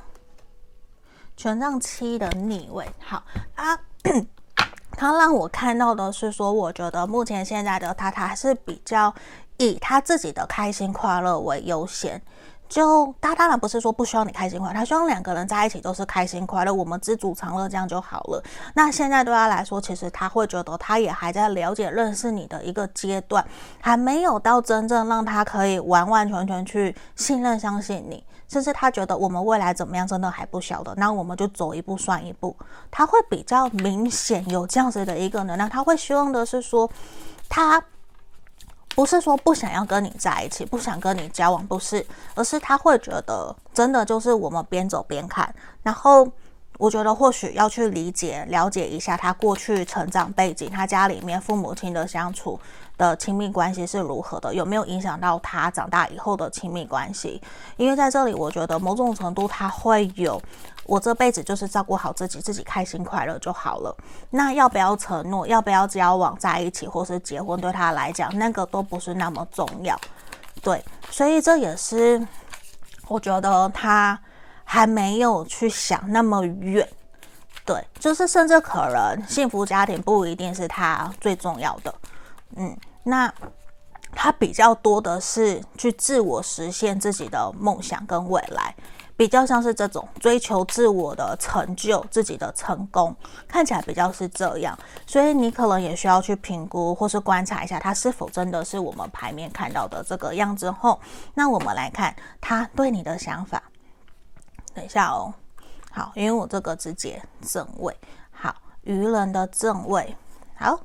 [1.35, 2.89] 权杖七的逆位。
[2.99, 3.23] 好
[3.55, 3.77] 啊，
[4.91, 9.13] 他让我看到的是说，我觉得目前现在的他，他还是比较
[9.57, 12.21] 以他自己的开心快乐为优先。
[12.69, 18.43] 就他当然不是说不希望你开心快乐，他希望两个人在一起都是开心快乐，我们知足常乐这样就好了。
[18.73, 23.45] 那现在对他来说，其实他会觉得他也还在了解、认识你的一个阶段，
[23.79, 28.23] 还没有到真正让他可以完完全全去信任、相信你。
[28.47, 30.93] 甚至他觉得我们未来怎么样，真的还不晓得。
[30.95, 32.55] 那我们就走一步算一步。
[32.89, 36.89] 他会比较明显有这样子的一个能量，他会希望的是说
[37.47, 37.83] 他。
[38.95, 45.53] 不是说不想要跟你在一起，不想跟你交往，不是，而是他会觉得真的就是我们边走边看。
[45.81, 46.27] 然后
[46.77, 52.59] 我觉得或许要去理解、了解一下他过去成长背景，他家里面父母亲的相处
[52.97, 57.41] 的亲密关系是如何的，有没有影响到他长大以后的亲密关系？
[57.77, 60.41] 因为在这里，我觉得某种程度他会有。
[60.85, 63.95] 我这辈子就是照顾好自己，自己开心快乐就好了。
[64.29, 69.99] 那要不要承诺，要不要交往在一起，或是结婚，对他来讲，那个都不是那么重要。
[70.61, 72.25] 对，所以这也是
[73.07, 74.19] 我觉得他
[74.63, 76.87] 还没有去想那么远。
[77.65, 81.95] 对，就是甚至可能幸福家庭不一定是他最重要的。
[82.57, 83.33] 嗯，那
[84.13, 88.75] 他比较多的是去自我实现自己的梦想跟未来。
[89.23, 93.15] 比较像是这种追求自我的成就、自己的成功，
[93.47, 100.69] 看起来比较是这样，所以你可能也需要去评估或是观察一下，他是否真的是我们牌面看到的这个样子。
[100.69, 100.99] 后，
[101.35, 103.63] 那我们来看他对你的想法。
[104.73, 105.33] 等一下哦，
[105.89, 107.95] 好，因为我这个直接正位，
[108.29, 110.13] 好，愚人的正位，
[110.55, 110.77] 好，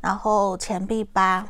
[0.00, 1.44] 然后钱币八。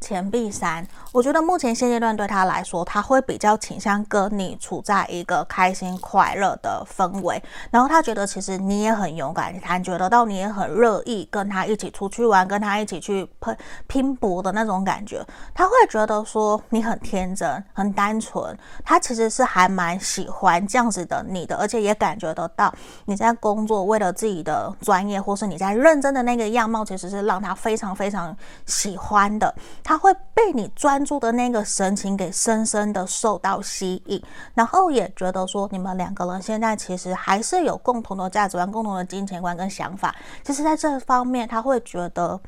[0.00, 7.40] 钱币三，我觉得目前现阶段对他来说，他会比较倾向跟你处在一个开心快乐的氛围，
[7.70, 13.56] 然后他觉得其实你也很勇敢，他觉得到你也很乐意跟他一起出去玩，跟他一起去拼
[13.86, 28.36] 拼搏的那种感觉，他会觉得说你很天真、很单纯，他其实是还蛮喜欢这样子的你的，而且也感觉得到你在工作为了自己的专业，或是你在认真的那个样貌，其实是让他非常非常
[28.66, 29.54] 喜欢的。
[29.84, 34.22] 他会被你专住的那个神情给深深的受到吸引，
[34.54, 40.14] 然后也觉得说你们两个人现在其实还是有共同的价值观、共同的金钱观跟想法。
[40.42, 42.40] 其实，在这方面，他会觉得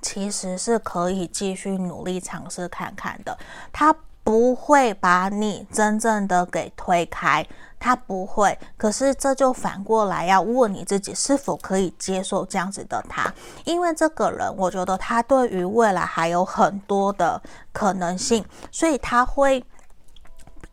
[0.00, 3.36] 其实是可以继续努力尝试看看的。
[3.72, 7.46] 他不会把你真正的给推开。
[7.78, 13.30] 他不会，可是这就反过来要问你自己是否可以接受这样子的他，
[13.66, 17.38] 因为这个人，我觉得他对于未来还有很多的
[17.74, 19.62] 可能性，所以他会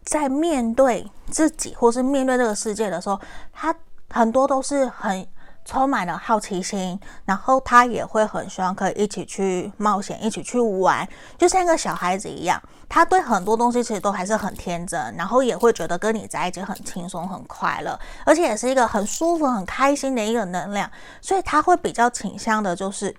[0.05, 3.19] 在面对自己或是面对这个世界的时候，
[3.51, 3.75] 他
[4.09, 5.27] 很多都是很
[5.63, 11.07] 充满了好奇心，然后他也会很希望可以一起去冒险，一起去玩，
[11.37, 12.61] 就像一个小孩子一样。
[12.89, 20.91] 他对很多东西其实都还是很天真，然后也会觉得跟你在一起很轻松、很快乐，而且也是一个很舒服、很开心的一个能量。
[21.21, 23.15] 所以他会比较倾向的就是，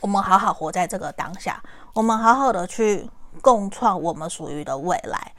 [0.00, 1.60] 我们好好活在这个当下，
[1.94, 3.10] 我们好好的去
[3.40, 5.32] 共创我们属于的未来。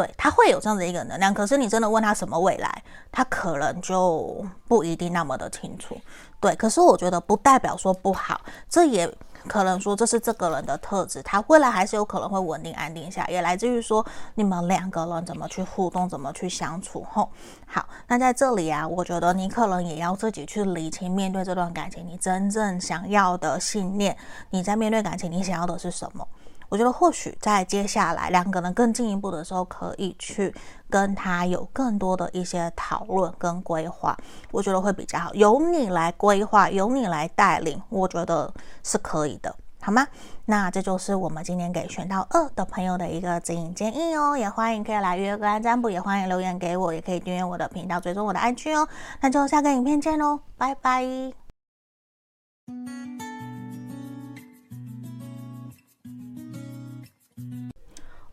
[0.00, 2.82] 对，他会有这样的一个能量，可是你真的问他什么未来，
[3.12, 5.94] 他可能就不一定那么的清楚。
[6.40, 9.06] 对，可是我觉得不代表说不好，这也
[9.46, 14.02] 可能说这是这个人的特质，他未来还是有可能会稳定安定下，也来自于说
[14.36, 17.04] 你们两个人怎么去互动，怎么去相处。
[17.12, 17.28] 吼，
[17.66, 24.16] 好，那在这里啊，我觉得你可能也要自己去理清，面对这段感情，你真正想要的信念，
[24.48, 26.26] 你在面对感情，你想要的是什么？
[26.70, 30.54] 我觉得或许在接下来两个人更进一步的时候，可以去
[30.88, 34.16] 跟他有更多的一些讨论跟规划，
[34.52, 35.34] 我觉得会比较好。
[35.34, 40.06] 由你来规划，由你来带领，我觉得是可以的，好吗？
[40.46, 44.36] 那这就是我们今天给选到二的朋友的一个指引建议哦。
[44.36, 48.88] 也欢迎可以来约个占卜，也欢迎留言给我，也可以订阅我的频道，追踪我的 IG 哦。
[49.20, 51.32] 那就下个影片见喽，拜拜。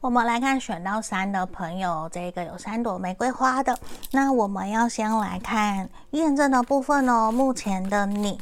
[0.08, 3.78] 我们来看选到三的朋友，这个有三朵玫瑰花的。
[4.12, 7.30] 那我们要先来看验证的部分哦。
[7.30, 8.40] 目前的你，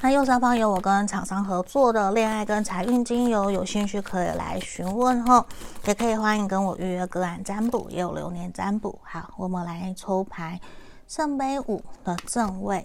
[0.00, 5.46] 那右上方有我跟厂商合作的恋爱跟财运精油，有兴趣可以来询问哦，
[5.84, 8.98] 也可以欢迎跟我预约个案占卜，也有流年占卜。
[9.04, 10.60] 好，我们来抽牌：
[11.06, 12.84] 圣杯五的正位，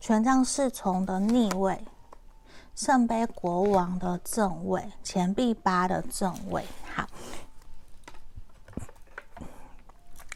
[0.00, 1.78] 权杖侍从的逆位。
[2.78, 6.62] 圣杯国王的正位，钱币八的正位。
[6.94, 7.04] 好，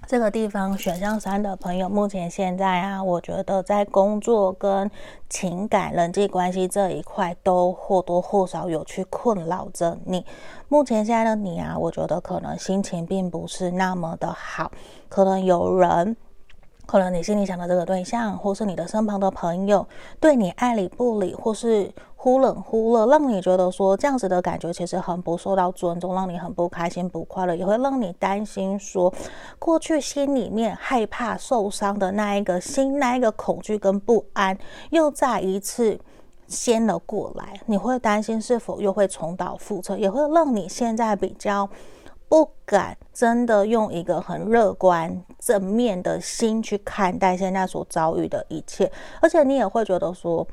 [0.09, 4.91] 这个地方选项三的朋友，目前现在啊，我觉得在工作跟
[5.31, 10.27] 情感、人际关系这一块，都或多或少有去困扰着你。
[10.67, 14.73] 目前现在的你啊，我觉得可能心情并不是那么的好，
[15.09, 16.17] 可能有人。
[16.85, 19.87] 可能你心里想的这个对象，或是你的身旁的朋友，
[20.19, 21.91] 对你爱理不理，或是
[22.23, 29.13] 忽冷忽热，让你觉得说这样子的感觉其实很不受到尊重，让你很不开心、不快乐，也会让你担心说，
[29.59, 34.57] 过去心里面害怕受伤的那一个心，那一个恐惧跟不安，
[34.91, 35.99] 又再一次
[36.47, 41.69] 掀了过来，你会担心是否又会重蹈覆辙，也会让你现在比较。
[42.29, 50.47] 不敢真的用一个很乐观、正面的心去看待现在所遭遇的一切，而且你也会觉得说，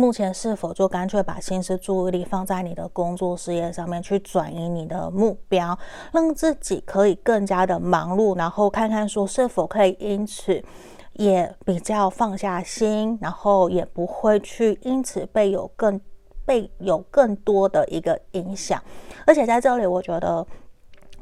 [0.00, 5.78] 目前是否就干脆把心思、注意力放在你的工作事业上面，去转移你的目标，
[6.10, 10.64] 让自己可以更加的忙碌，然后看看说是否可以因此
[11.12, 16.00] 也比较放下心，然后也不会去因此被有更
[16.46, 18.82] 被有更多的一个影响，
[19.26, 20.46] 而且在这里，我觉得。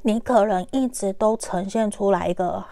[0.02, 2.64] 你可能一直都呈现出来一个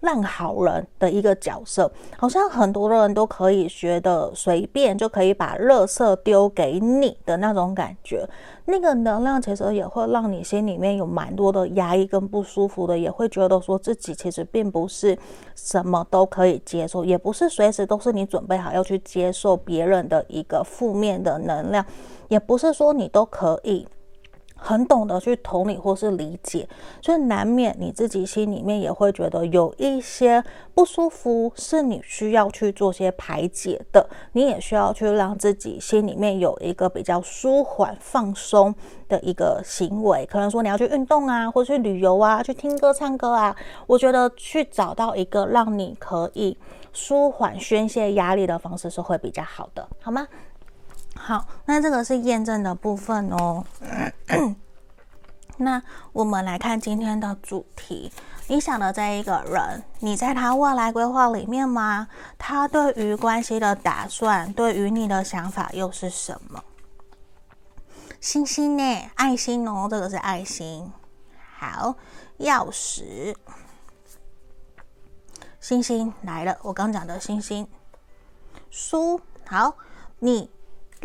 [0.00, 8.28] 烂好人的一个角色，好像很多的人都可以觉得随便就可以把垃圾丢给你的那种感觉，
[8.66, 15.16] 那个能量其实也会让你心里面有蛮多的压抑跟不舒服的，也会觉得说自己其实并不是
[15.54, 21.84] 什么都可以接受，也不是随时都是你准备好要去接受别人的一个负面的能量，
[22.28, 23.88] 也不是说你都可以。
[24.56, 26.68] 很懂得去同理或是理解，
[27.00, 30.42] 所以难免你自己心里面也会觉得有一些
[30.74, 34.08] 不舒服，是你需要去做些排解的。
[34.32, 38.74] 你也需要去让自己心里面有一个比较舒缓、放松
[39.08, 43.54] 的一个行为，可能说你要去运动啊，或去旅游啊，去听歌、唱歌啊。
[43.86, 46.56] 我觉得去找到一个让你可以
[46.92, 50.26] 舒缓、宣泄压力的方式是会比较好的，好吗？
[51.16, 53.64] 好，那这个是验证的部分哦。
[55.58, 58.12] 那我们来看今天的主题。
[58.48, 62.06] 你想的这一个人，你在他未来规划里面吗？
[62.38, 66.62] 他对于关系的打算，对于你的想法又是什么？
[68.20, 69.10] 星星呢？
[69.16, 70.92] 爱心哦，这个是爱心。
[71.58, 71.96] 好，
[72.38, 73.34] 钥匙，
[75.58, 76.56] 星星来了。
[76.62, 77.66] 我刚讲的星星，
[78.70, 79.20] 书。
[79.46, 79.74] 好，
[80.18, 80.50] 你。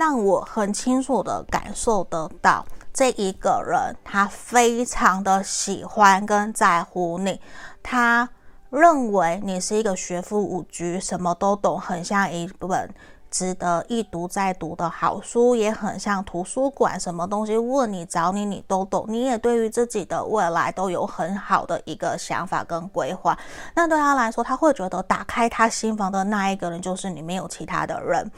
[0.01, 7.39] 让我很清楚的感受得到，这一个人他非常的喜欢跟在乎你，
[7.83, 8.27] 他
[8.71, 12.91] 认为你是一个学富五车、什么都懂，很像一本
[13.29, 19.05] 值得一读再读的好书，也很像图书馆，什么东西问你找你，你都懂。
[19.07, 23.37] 你也对于自己的未来都有很好的一个想法跟规划。
[23.75, 28.31] 那对他来说，他会觉得打开他心房的那一个人就是你，没有其他的人。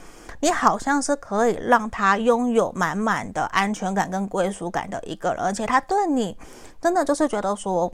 [0.44, 6.38] 你好像是可以让他拥有满满的安全感跟归属感的一个人，而且他对你
[6.82, 7.89] 真的就是觉得说，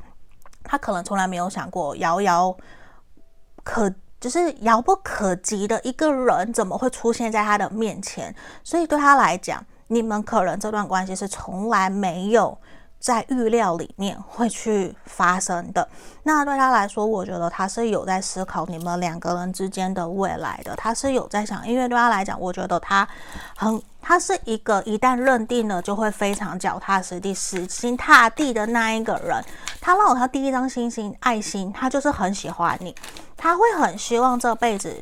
[0.64, 2.58] 他可能从来没有想过遥遥
[3.64, 12.58] 可就是遥不可及的一个人怎么会出现在他的面前，所以对他来讲，你们可能这段关系是从来没有。
[13.00, 15.88] 在预料里面会去发生的。
[16.24, 20.76] 那对他来说，我觉得他是有在思考你们两个人之间的未来的。
[20.76, 23.08] 他是有在想，因为对他来讲，我觉得他
[23.56, 29.42] 很，他是一个一旦认定了就会非常脚踏实地、死心塌地的那一个人。
[29.80, 32.94] 他让我他第一张星星爱心，他就是很喜欢你，
[33.38, 35.02] 他会很希望这辈子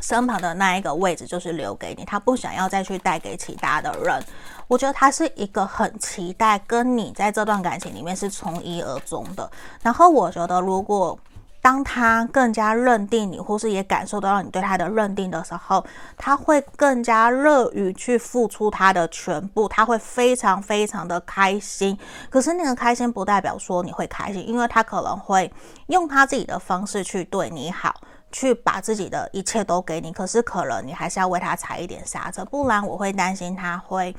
[0.00, 4.24] 身旁的那一个位置就是留给你，他不想要再去带给其他的人。
[4.68, 9.50] 我觉得他是一个很期待跟你在这段感情里面是从一而终的。
[9.82, 11.18] 然后我觉得，如果
[11.60, 15.84] 当他更加认定你，或是也感受到你对他的认定的时候，
[16.16, 21.98] 他会更加乐于去付出他的全部，他会非常非常的开心。
[22.30, 25.52] 可是那个开心不代表说你会开心，因为他可能会
[25.88, 27.92] 用他自己的方式去对你好，
[28.30, 30.12] 去把自己的一切都给你。
[30.12, 34.14] 可是可能你还是要为他踩一点刹车，不然我会担心他会。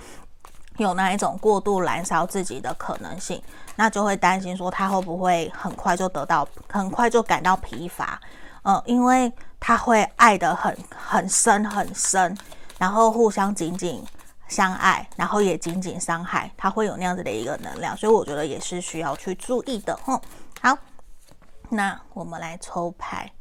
[0.84, 3.41] 有那一种过度燃烧自己的可能性，
[3.75, 8.19] 那就会担心说他会不会很快就得到，很快就感到疲乏，
[8.63, 12.38] 嗯，因为他会爱得很很深很深，
[12.77, 14.03] 然后互相紧紧
[14.47, 19.97] 相爱，然后也紧紧伤害，他会有那样子的一个能量，所以我觉得也是需要去注意的。
[20.03, 20.19] 哼，
[20.61, 20.77] 好，
[21.69, 23.32] 那我们来抽牌，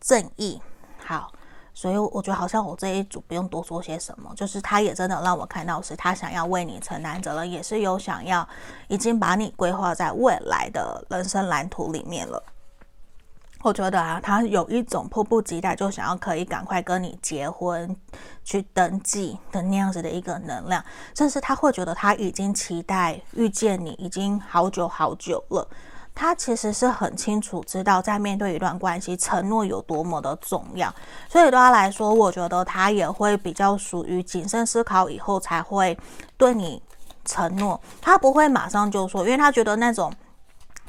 [0.00, 0.60] 正义，
[1.04, 1.32] 好。
[1.78, 8.44] 所以我觉得好像我这一组不用多说些什么，就是他也真的让我看到是他想要为你承担责任，也是有想要
[8.88, 12.42] 已经把你规划在未来的人生蓝图里面了。
[13.62, 17.96] 我觉得啊，他有一种迫不及待就想要可以赶快跟你结婚
[18.42, 25.68] 去登记的那样子的一个能量，甚至他会觉得他已经期待遇见你已经好久好久了。
[26.18, 30.92] 他其实是很清楚知道，在面对一段关系，承诺有多么的重要，
[31.28, 35.96] 所以对他来说，我觉得他也会比较属于谨慎思考以后才会
[36.36, 36.82] 对你
[37.24, 40.12] 承诺，他不会马上就说，因为他觉得那种。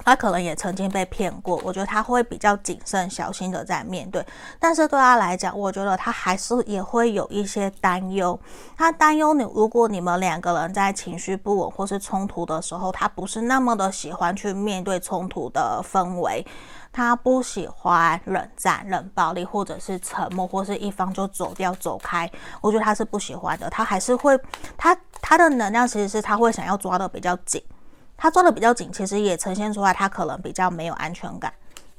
[0.04, 4.26] 他可能也曾经被骗过，我觉得他会比较谨慎小心的在面对，
[4.60, 8.39] 但是对他来讲，我觉得他还是也会有一些担忧。
[8.78, 16.45] 他担忧你，如果你们两个人在情绪不稳或是冲突的时候，他不是那么的喜欢去面对冲突的氛围，
[16.91, 22.30] 他不喜欢冷战、冷暴力，或者是沉默，或是一方就走掉走开。
[22.62, 24.39] 我觉得他是不喜欢的，他还是会，
[24.78, 27.62] 他他的能量其实是他会想要抓得比较紧。
[28.22, 31.54] 他抓的比较紧，其实也呈现出来，他可能比较没有安全感。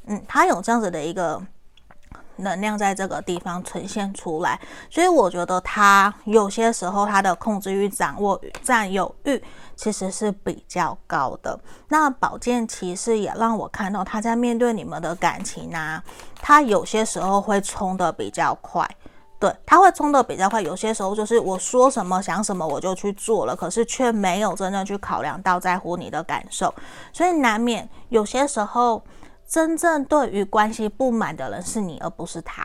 [0.05, 1.41] 嗯，他有这样子的一个
[2.37, 4.61] 能量在这个地方呈现出来，
[4.91, 9.43] 所以我觉得他有些时候他的控制欲、掌握欲、占有欲
[9.77, 11.59] 其实是比较高的。
[11.89, 16.03] 那宝剑骑士也让我看到他在面对你们的感情啊，
[16.37, 18.89] 他有些时候会冲得比较快。
[19.41, 26.73] 对，他会冲的比较快，有些时候就是我说什么想什么我就去做了，可是却没有真正去考量到在乎你的感受，
[27.11, 29.03] 所以难免有些时候
[29.49, 32.63] 真正对于关系不满的人是你，而不是他。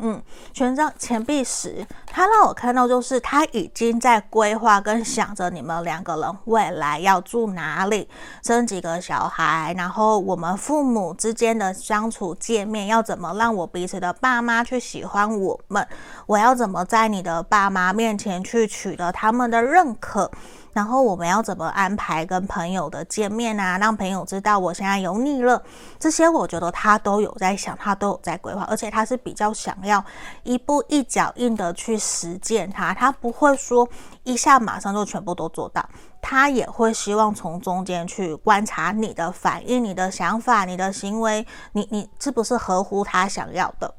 [0.00, 0.20] 嗯，
[0.52, 8.08] 权杖钱币十，他让我看到就是他已经在规划跟想着你们两个人未来要住哪里，
[8.42, 15.86] 生几个小孩，然后我们父母之间的相处见面要怎么让我彼此的爸妈去喜欢我们，
[16.26, 20.30] 我要怎么在你的爸妈面前去取得他们的认可。
[20.74, 23.78] 然后我们要怎么安排跟朋友的见面啊？
[23.78, 25.62] 让朋友知道我现在有你了，
[25.98, 30.04] 这些我觉得他都有在想，他都有在规划，而且他是比较想要
[30.42, 33.88] 一步一脚印的去实践它，他不会说
[34.24, 35.88] 一下马上就全部都做到，
[36.20, 43.94] 他也会希望从中间去观察你的反应、你的想法、你的行为，你你是不是合乎他想要的？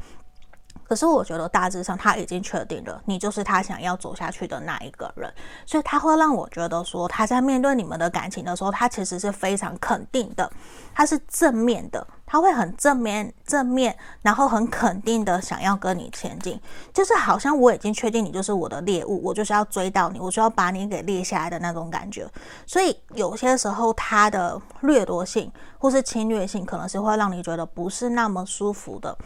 [0.88, 5.34] 可是我觉得大致上他已经确定了，你就是他想要走下去的那一个人，
[5.66, 10.50] 所以他会让我觉得说，他在面对你们的感情的时候，他其实是非常肯定的，
[10.94, 16.60] 他是正面的，他会很正面正面，然后很肯定的想要跟你前进，
[16.94, 22.28] 就是好像我已经确定你就是我的猎物，我就是要追到你，我就要把你给猎下来的那种感觉。
[22.68, 29.18] 所以有些时候他的掠夺性或是侵略性，可能是会让你觉得不是那么舒服的。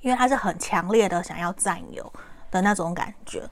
[0.00, 2.12] 因为他是很强烈的想要占有，
[2.50, 3.42] 的那种感觉。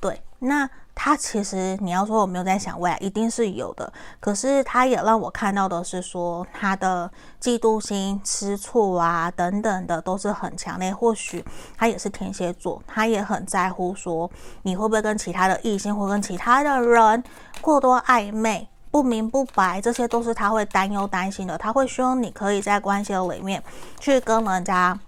[0.00, 3.90] 对，那他其实你要说我没有在想未来，一定是有的。
[4.20, 10.94] 可是他也让我看到的是说，他的嫉妒心、吃醋啊等等的都是很强烈。
[10.94, 11.42] 或许
[11.74, 14.30] 他也是天蝎座，他也很在乎说
[14.62, 17.24] 你会不会跟其他的异性或跟其他的人
[17.62, 21.56] 过多暧昧、不明不白，这些都是他会担忧担心的。
[21.56, 23.62] 他会希望你可以在关系里面
[23.98, 24.98] 去跟人家。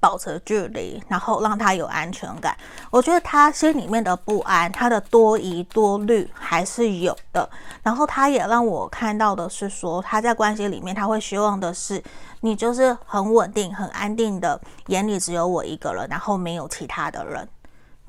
[0.00, 2.56] 保持距离，然后让他有安全感。
[2.90, 7.48] 我觉得他心里面的不安，他的多疑多虑还是有的。
[7.82, 12.02] 然后他也让我看到的是说，他在关系里面，他会希望的是
[12.40, 17.46] 你就是很稳定、很安定的，眼里只有我一个人，然后没有其他的人。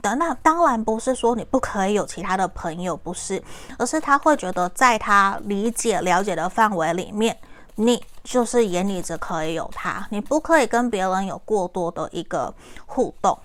[0.02, 3.44] 的那当然不是说你不可以有其他的朋友，不是，
[3.78, 7.38] 而是他会觉得在他理解、了解的范围里面。
[7.76, 12.54] 你就是眼里只可以有他，你不可以跟别人有过多的一个
[12.86, 13.38] 互动，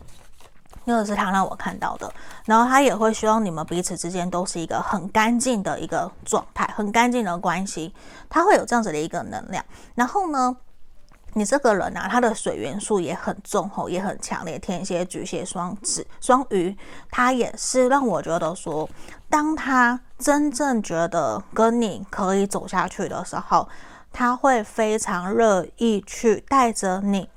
[0.84, 2.12] 那个是他让我看到的。
[2.44, 7.94] 然后他也会希望你们彼此之间都是一个很干净的一个状态，很干净的关系，
[8.28, 9.64] 他会有这样子的一个能量。
[9.94, 10.54] 然后呢，
[11.32, 14.58] 你这个人啊，他的水元素也很重吼，也很强烈。
[14.58, 16.76] 天蝎、巨蟹、双子、双鱼，
[17.10, 18.86] 他也是让我觉得说，
[19.30, 23.66] 当他真正觉得跟你可以走下去的时候。
[24.18, 27.28] 他会非常乐意去带着你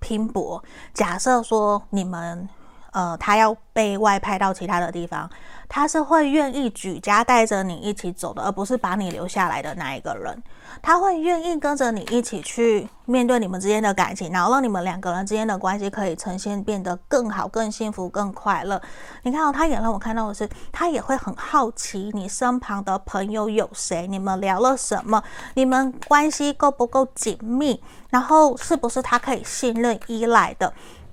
[0.00, 0.64] 拼搏。
[0.92, 2.48] 假设说你们，
[2.92, 5.28] 呃，他要被外派到其他的地方，
[5.68, 10.42] 他是会愿意举家带着你一起走的，而不是把你留下来的那一个人。
[10.82, 18.80] 他会愿意跟着你一起去面对你们之间的感情，然后让你们两个人之间的关系可以呈现变得更好、更幸福、更快乐。
[19.22, 25.22] 你看到、哦、他也让我看到的是，他也会很好奇你身旁的朋友有谁，你们聊了什么，
[25.54, 30.72] 你们关系够不够紧密，然后是不是他可以信任、依赖的。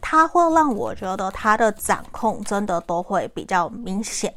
[0.10, 4.34] 他会让我觉得他的掌控真的都会比较明显。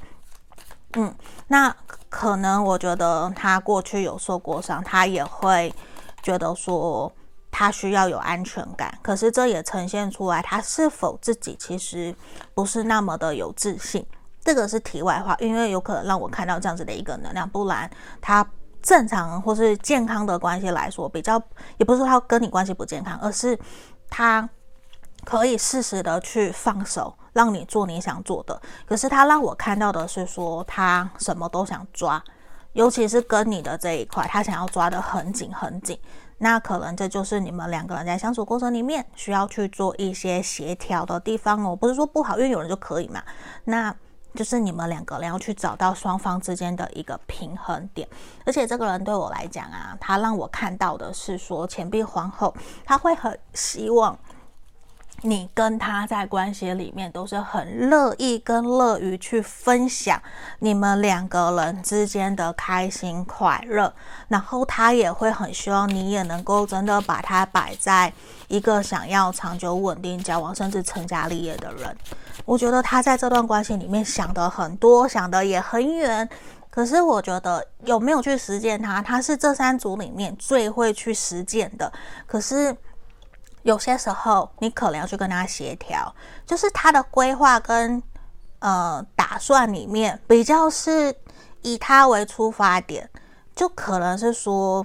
[0.94, 1.14] 嗯，
[1.46, 1.72] 那
[2.08, 5.72] 可能我觉得他过去有受过伤，他也会
[6.24, 7.12] 觉得说
[7.52, 8.92] 他需要有安全感。
[9.00, 12.12] 可是这也呈现出来，他是否自己其实
[12.52, 14.04] 不是那么的有自信。
[14.40, 17.88] 这个是题外话，因为有可能让我看到这样子的一个能量，不然
[18.20, 18.44] 他
[18.82, 21.40] 正常或是健康的关系来说，比较
[21.76, 23.56] 也不是说他跟你关系不健康，而是
[24.08, 24.48] 他
[25.24, 27.14] 可以适时的去放手。
[27.32, 32.20] 让你做你想做的，可是他让我看到的是说他什么都想抓，
[32.72, 35.96] 尤其是跟你的这一块，他想要抓得很紧很紧。
[36.38, 41.76] 那可能这就是你们两个人在相处过程里面需要去做一些协调的地方哦。
[41.76, 43.22] 不是说不好，因为有人就可以嘛。
[43.62, 43.94] 那
[44.34, 48.08] 就是你们两个人要去找到双方之间的一个平衡点。
[48.44, 52.52] 而且这个人对我来讲啊，他让我看到的是说钱币皇后，
[52.84, 54.18] 他会很希望。
[55.22, 60.20] 你跟他在关系里面都是很乐意跟乐于去分享
[60.60, 63.92] 你们两个人之间的开心快乐，
[64.28, 68.10] 然后他也会很希望你也能够真的把他摆在
[68.48, 71.94] 一个想要长久稳定交往甚至成家立业的人。
[72.46, 76.26] 我觉得他在这段关系里面想的很多，想的也很远，
[76.70, 81.92] 可是我觉得有没有去实践他，他是这三组里面最会去实践的。
[82.26, 82.74] 可是。
[83.62, 86.14] 有些时候，你可能要去跟他协调，
[86.46, 88.02] 就是他的规划跟
[88.60, 91.14] 呃打算里面比较是
[91.62, 93.08] 以他为出发点，
[93.54, 94.84] 就可能是说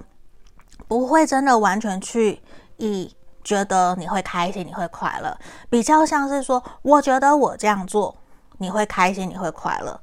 [0.88, 2.42] 不会真的完全去
[2.78, 5.38] 以觉得你会开心、你会快乐，
[5.70, 8.14] 比较像是说，我觉得我这样做
[8.58, 9.98] 你会开心、你会快乐，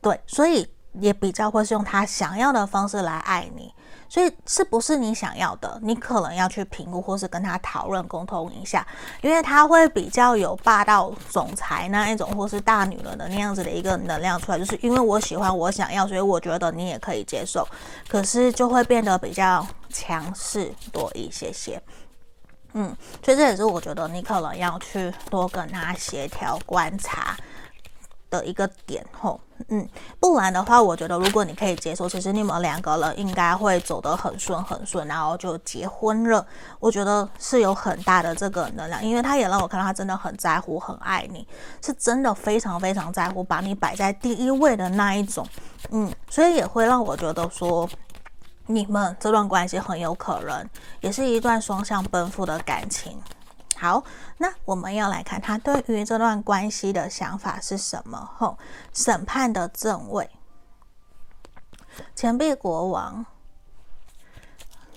[0.00, 3.73] 对，所以也比较会是用他想要的方式来爱你。
[4.08, 5.78] 所以是不是你想要的？
[5.82, 8.86] 你可能要去评估，或是跟他讨论、沟通一下，
[9.22, 14.58] 因为他会比较有霸道总裁那一种，或是大女人的那样子的一个能量出来。
[14.58, 17.66] 就是因为我喜欢，我想要，所以我觉得你也可以接受，
[18.08, 21.82] 可是就会变得比较强势多一些些。
[22.74, 27.36] 嗯，所以这也是我觉得你可能要去多跟他协调、观察。
[28.30, 29.88] 的一个点吼，嗯，
[30.18, 36.44] 不然的话，我觉得如果你可以接受，其实你们两个人应该会走得很顺很顺，然后就结婚了。
[36.80, 41.46] 我觉得是有很大的这个能量，因为他也让我看到他真的很在乎、很爱你，
[41.80, 45.46] 是真的非常非常在乎，把你摆在第一位的那一种，
[45.90, 47.88] 嗯，所以也会让我觉得说，
[48.66, 50.68] 你们这段关系很有可能
[51.00, 53.18] 也是一段双向奔赴的感情。
[53.76, 54.02] 好，
[54.38, 58.30] 那我们要来看他对于这段关系的想法是什么？
[58.36, 58.56] 吼，
[58.92, 60.30] 审判的正位，
[62.14, 63.26] 钱币国王，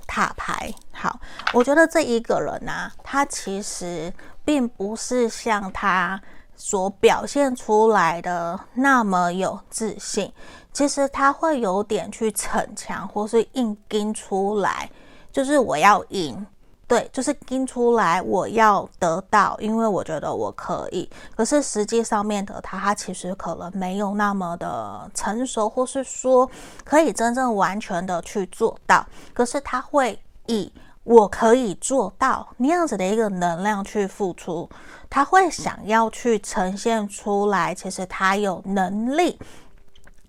[0.06, 0.74] 塔牌。
[0.94, 1.20] 好，
[1.54, 4.14] 我觉得这一个人呢、他其实
[4.46, 6.22] 并不是像他
[6.56, 10.32] 所表现出来的那么有自信，
[10.72, 14.90] 其实他会有点去逞强，或是硬撑出来，
[15.32, 16.46] 就是我要赢。
[16.88, 21.10] 对，就是盯出来，我要得到，因为我觉得我可以。
[21.36, 26.50] 可是实际上面的他，他其实可能没有那么的成熟，或是说
[26.86, 29.06] 可以真正完全的去做到。
[29.34, 30.72] 可是他会以
[31.04, 34.70] 我可以做到那样子的一个能量去付出，
[35.10, 39.38] 他会想要去呈现出来，其实他有能力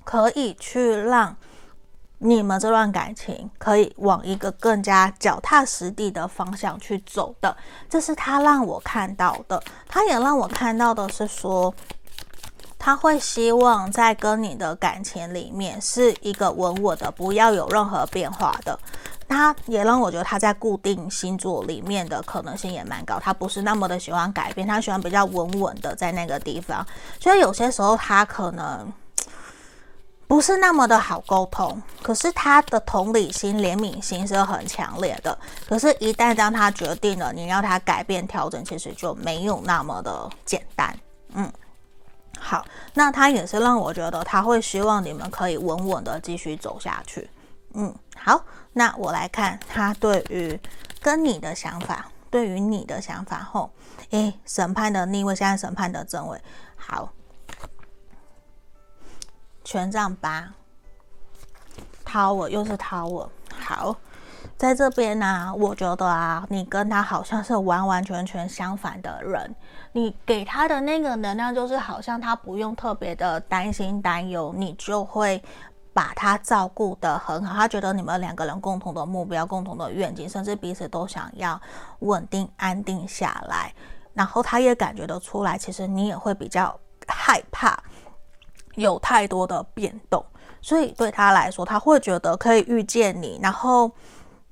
[0.02, 1.36] 可以去让。
[2.20, 7.56] 你们这段感情可以往一个更加脚踏实地的方向去走的，
[7.88, 9.62] 这是他让我看到的。
[9.88, 11.72] 他也让我看到的是说，
[12.76, 18.76] 他会希望在跟你的感情里面是一个稳稳的，不要有任何变化的。
[19.28, 26.84] 他也让我觉得他在固定星座里面的可能性也蛮高，他不是那么的喜欢改变，他喜欢比较稳稳的在那个地方。
[27.20, 28.92] 所以有些时候他可能。
[30.28, 35.36] 不是那么的好沟通，可是他的同理心、怜悯心是很强烈的。
[35.66, 40.94] 可是，一旦当他决定了，你要他改变、调整，其实就没有那么的简单。
[41.32, 41.50] 嗯，
[42.38, 42.62] 好，
[42.92, 47.30] 那他也是让我觉得他会希望你们可以稳稳的继续走下去。
[47.72, 50.60] 嗯，好，那我来看他对于
[51.00, 53.70] 跟你的想法，对于你的想法后，
[54.10, 56.38] 诶，审判的逆位，现在审判的正位，
[56.76, 57.08] 好。
[59.68, 60.48] 权杖八
[62.02, 63.28] ，Tower 又是 Tower。
[63.60, 63.94] 好，
[64.56, 69.54] 在这边呢、我觉得啊，你跟他好像是完完全全相反的人。
[69.92, 75.44] 你给他的那个能量，就是好像他不用特别的担心担忧，你就会
[75.92, 77.54] 把他照顾得很好。
[77.54, 81.60] 他觉得你们两个人共同的目标、共同的愿景，甚至彼此都想要
[81.98, 83.74] 稳定安定下来。
[84.14, 86.74] 然后他也感觉得出来，其实你也会比较
[87.06, 87.78] 害怕。
[88.78, 90.24] 有太多的变动，
[90.62, 93.90] 所以对他来说，他会觉得可以遇见你，然后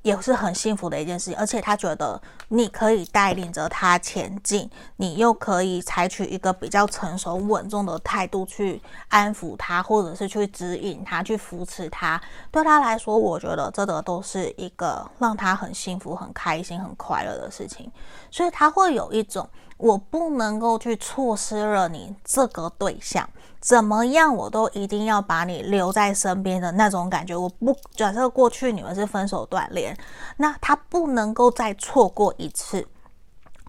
[0.03, 1.39] 也是很幸福的一件事情。
[1.39, 12.21] 而且他觉得你可以带领着他前进，你又可以采取一个比较成熟稳重的态度去安抚他，或者是去指引他，去扶持他。
[12.51, 17.91] 对他来说，我觉得这个都是一个让他很幸福、很开心、很快乐的事情。
[18.31, 23.29] 所以他会有一种我不能够去错失了你这个对象。
[23.61, 27.37] 怎么样，我都一定要把你留在身边的那种感觉。
[27.37, 29.97] 我不假设过去你们是分手断联，
[30.37, 32.87] 那他不能够再错过一次，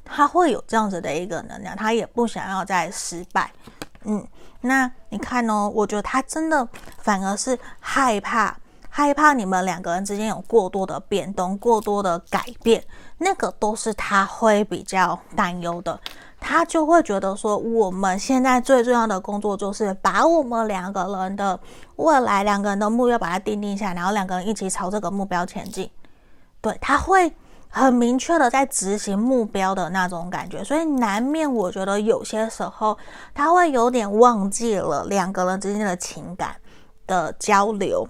[0.06, 3.52] 他会有这样子的一个能量，他也不想要再失败。
[4.04, 4.26] 嗯，
[4.62, 6.68] 那你看哦，我觉得他真的
[7.00, 8.56] 反而是害怕，
[8.98, 12.84] 害怕你们两个人之间有过多的变动、过多的改变，
[13.20, 16.00] 那个都是他会比较担忧的。
[16.40, 21.60] 他就会觉得说，我们现在最重要的工作就是把我们两个人的
[21.98, 25.88] 未来、两个人的目标把它定定下来，然后两个人一起朝这个目标前进。
[26.60, 27.32] 对，他会
[27.70, 32.98] 很明确的在执行目标的那种感觉，所以难免我觉得有些时候
[33.36, 36.56] 他会有点忘记了两个人之间的情感
[37.06, 38.08] 的交流。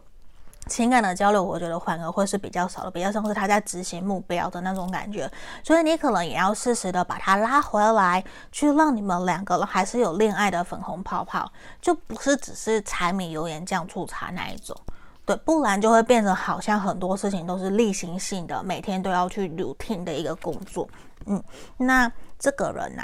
[0.67, 5.29] 情感的交流，我觉得反而会是比较少的，比较像是他在执行目标的那种感觉。
[5.63, 11.51] 所以你可能也要适时的把他拉回来，去让你们两个人还是有恋爱的粉红泡泡，
[11.81, 14.75] 就不是只是柴米油盐酱醋茶那一种。
[15.25, 20.87] 对，不然就会变成好像很多事情都是例行性的，每天都要去 routine 的一个工作。
[21.25, 21.43] 嗯，
[21.75, 22.09] 那
[22.39, 23.03] 这个人呢、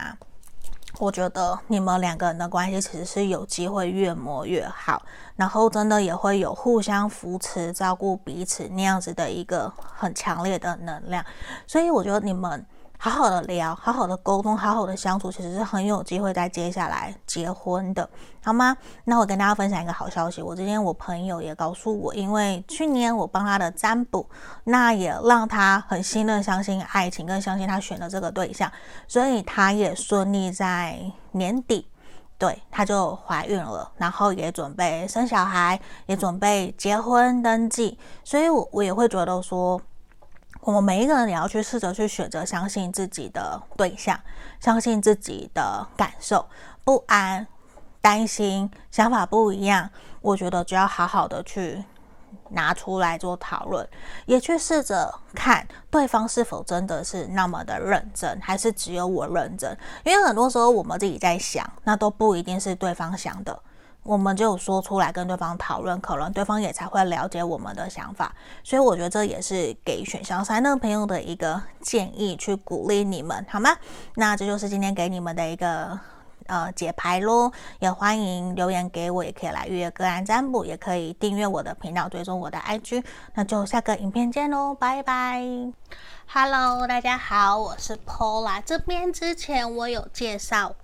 [0.99, 5.01] 我觉得你们两个人的关系其实是有机会越磨越好，
[5.35, 11.25] 然后真的也会有互相扶持、照顾彼此那样子的一个很强烈的能量，
[11.65, 12.65] 所以我觉得你们。
[13.03, 18.09] 好好的聊，好好的沟通，好好的相处，其实是很有机会在接下来结婚的，
[18.41, 18.77] 好吗？
[19.03, 24.25] 那我跟大家分享一个好消息，我今天我朋友也告诉我，因为去年我帮他的占卜，
[24.63, 28.71] 那也让他很信任、相信爱情，更相信他选的这个对象，
[29.05, 30.97] 所以他也顺利在
[31.33, 31.85] 年底，
[32.37, 39.81] 对，他就怀孕了，然后也准备生小孩，也准备结婚登记，所以我我也会觉得说。
[40.66, 44.18] 我们每一个人也要去试着去选择相信自己的对象，
[44.61, 46.47] 相信自己的感受，
[46.86, 47.45] 不安、
[47.99, 49.89] 担心、想法不一样，
[50.22, 51.84] 我觉得就要好好的去
[52.51, 53.86] 拿出来做讨论，
[54.26, 59.78] 也去试着看对方是否真的是那么的认真，还是只有我认真。
[60.05, 63.61] 因为很多时候我们自己在想，那都不一定是对方想的。
[64.03, 68.33] 我们就说出来跟对方讨论，可能对方也才会了解我们的想法。
[68.63, 73.75] 所以我觉得这也是给选项三的朋友的一个建议，去鼓励你们，好吗？
[74.15, 75.97] 那这就是今天给你们的一个
[76.47, 83.03] 呃解牌咯，也欢迎留言给我，也可以来预约个案占卜，也可以订阅我的频道，追踪我的 IG。
[83.35, 85.41] 那就下个影片见喽，拜拜。
[86.27, 88.61] Hello，大家好，我是 Paula。
[88.65, 90.73] 这边之前我有介绍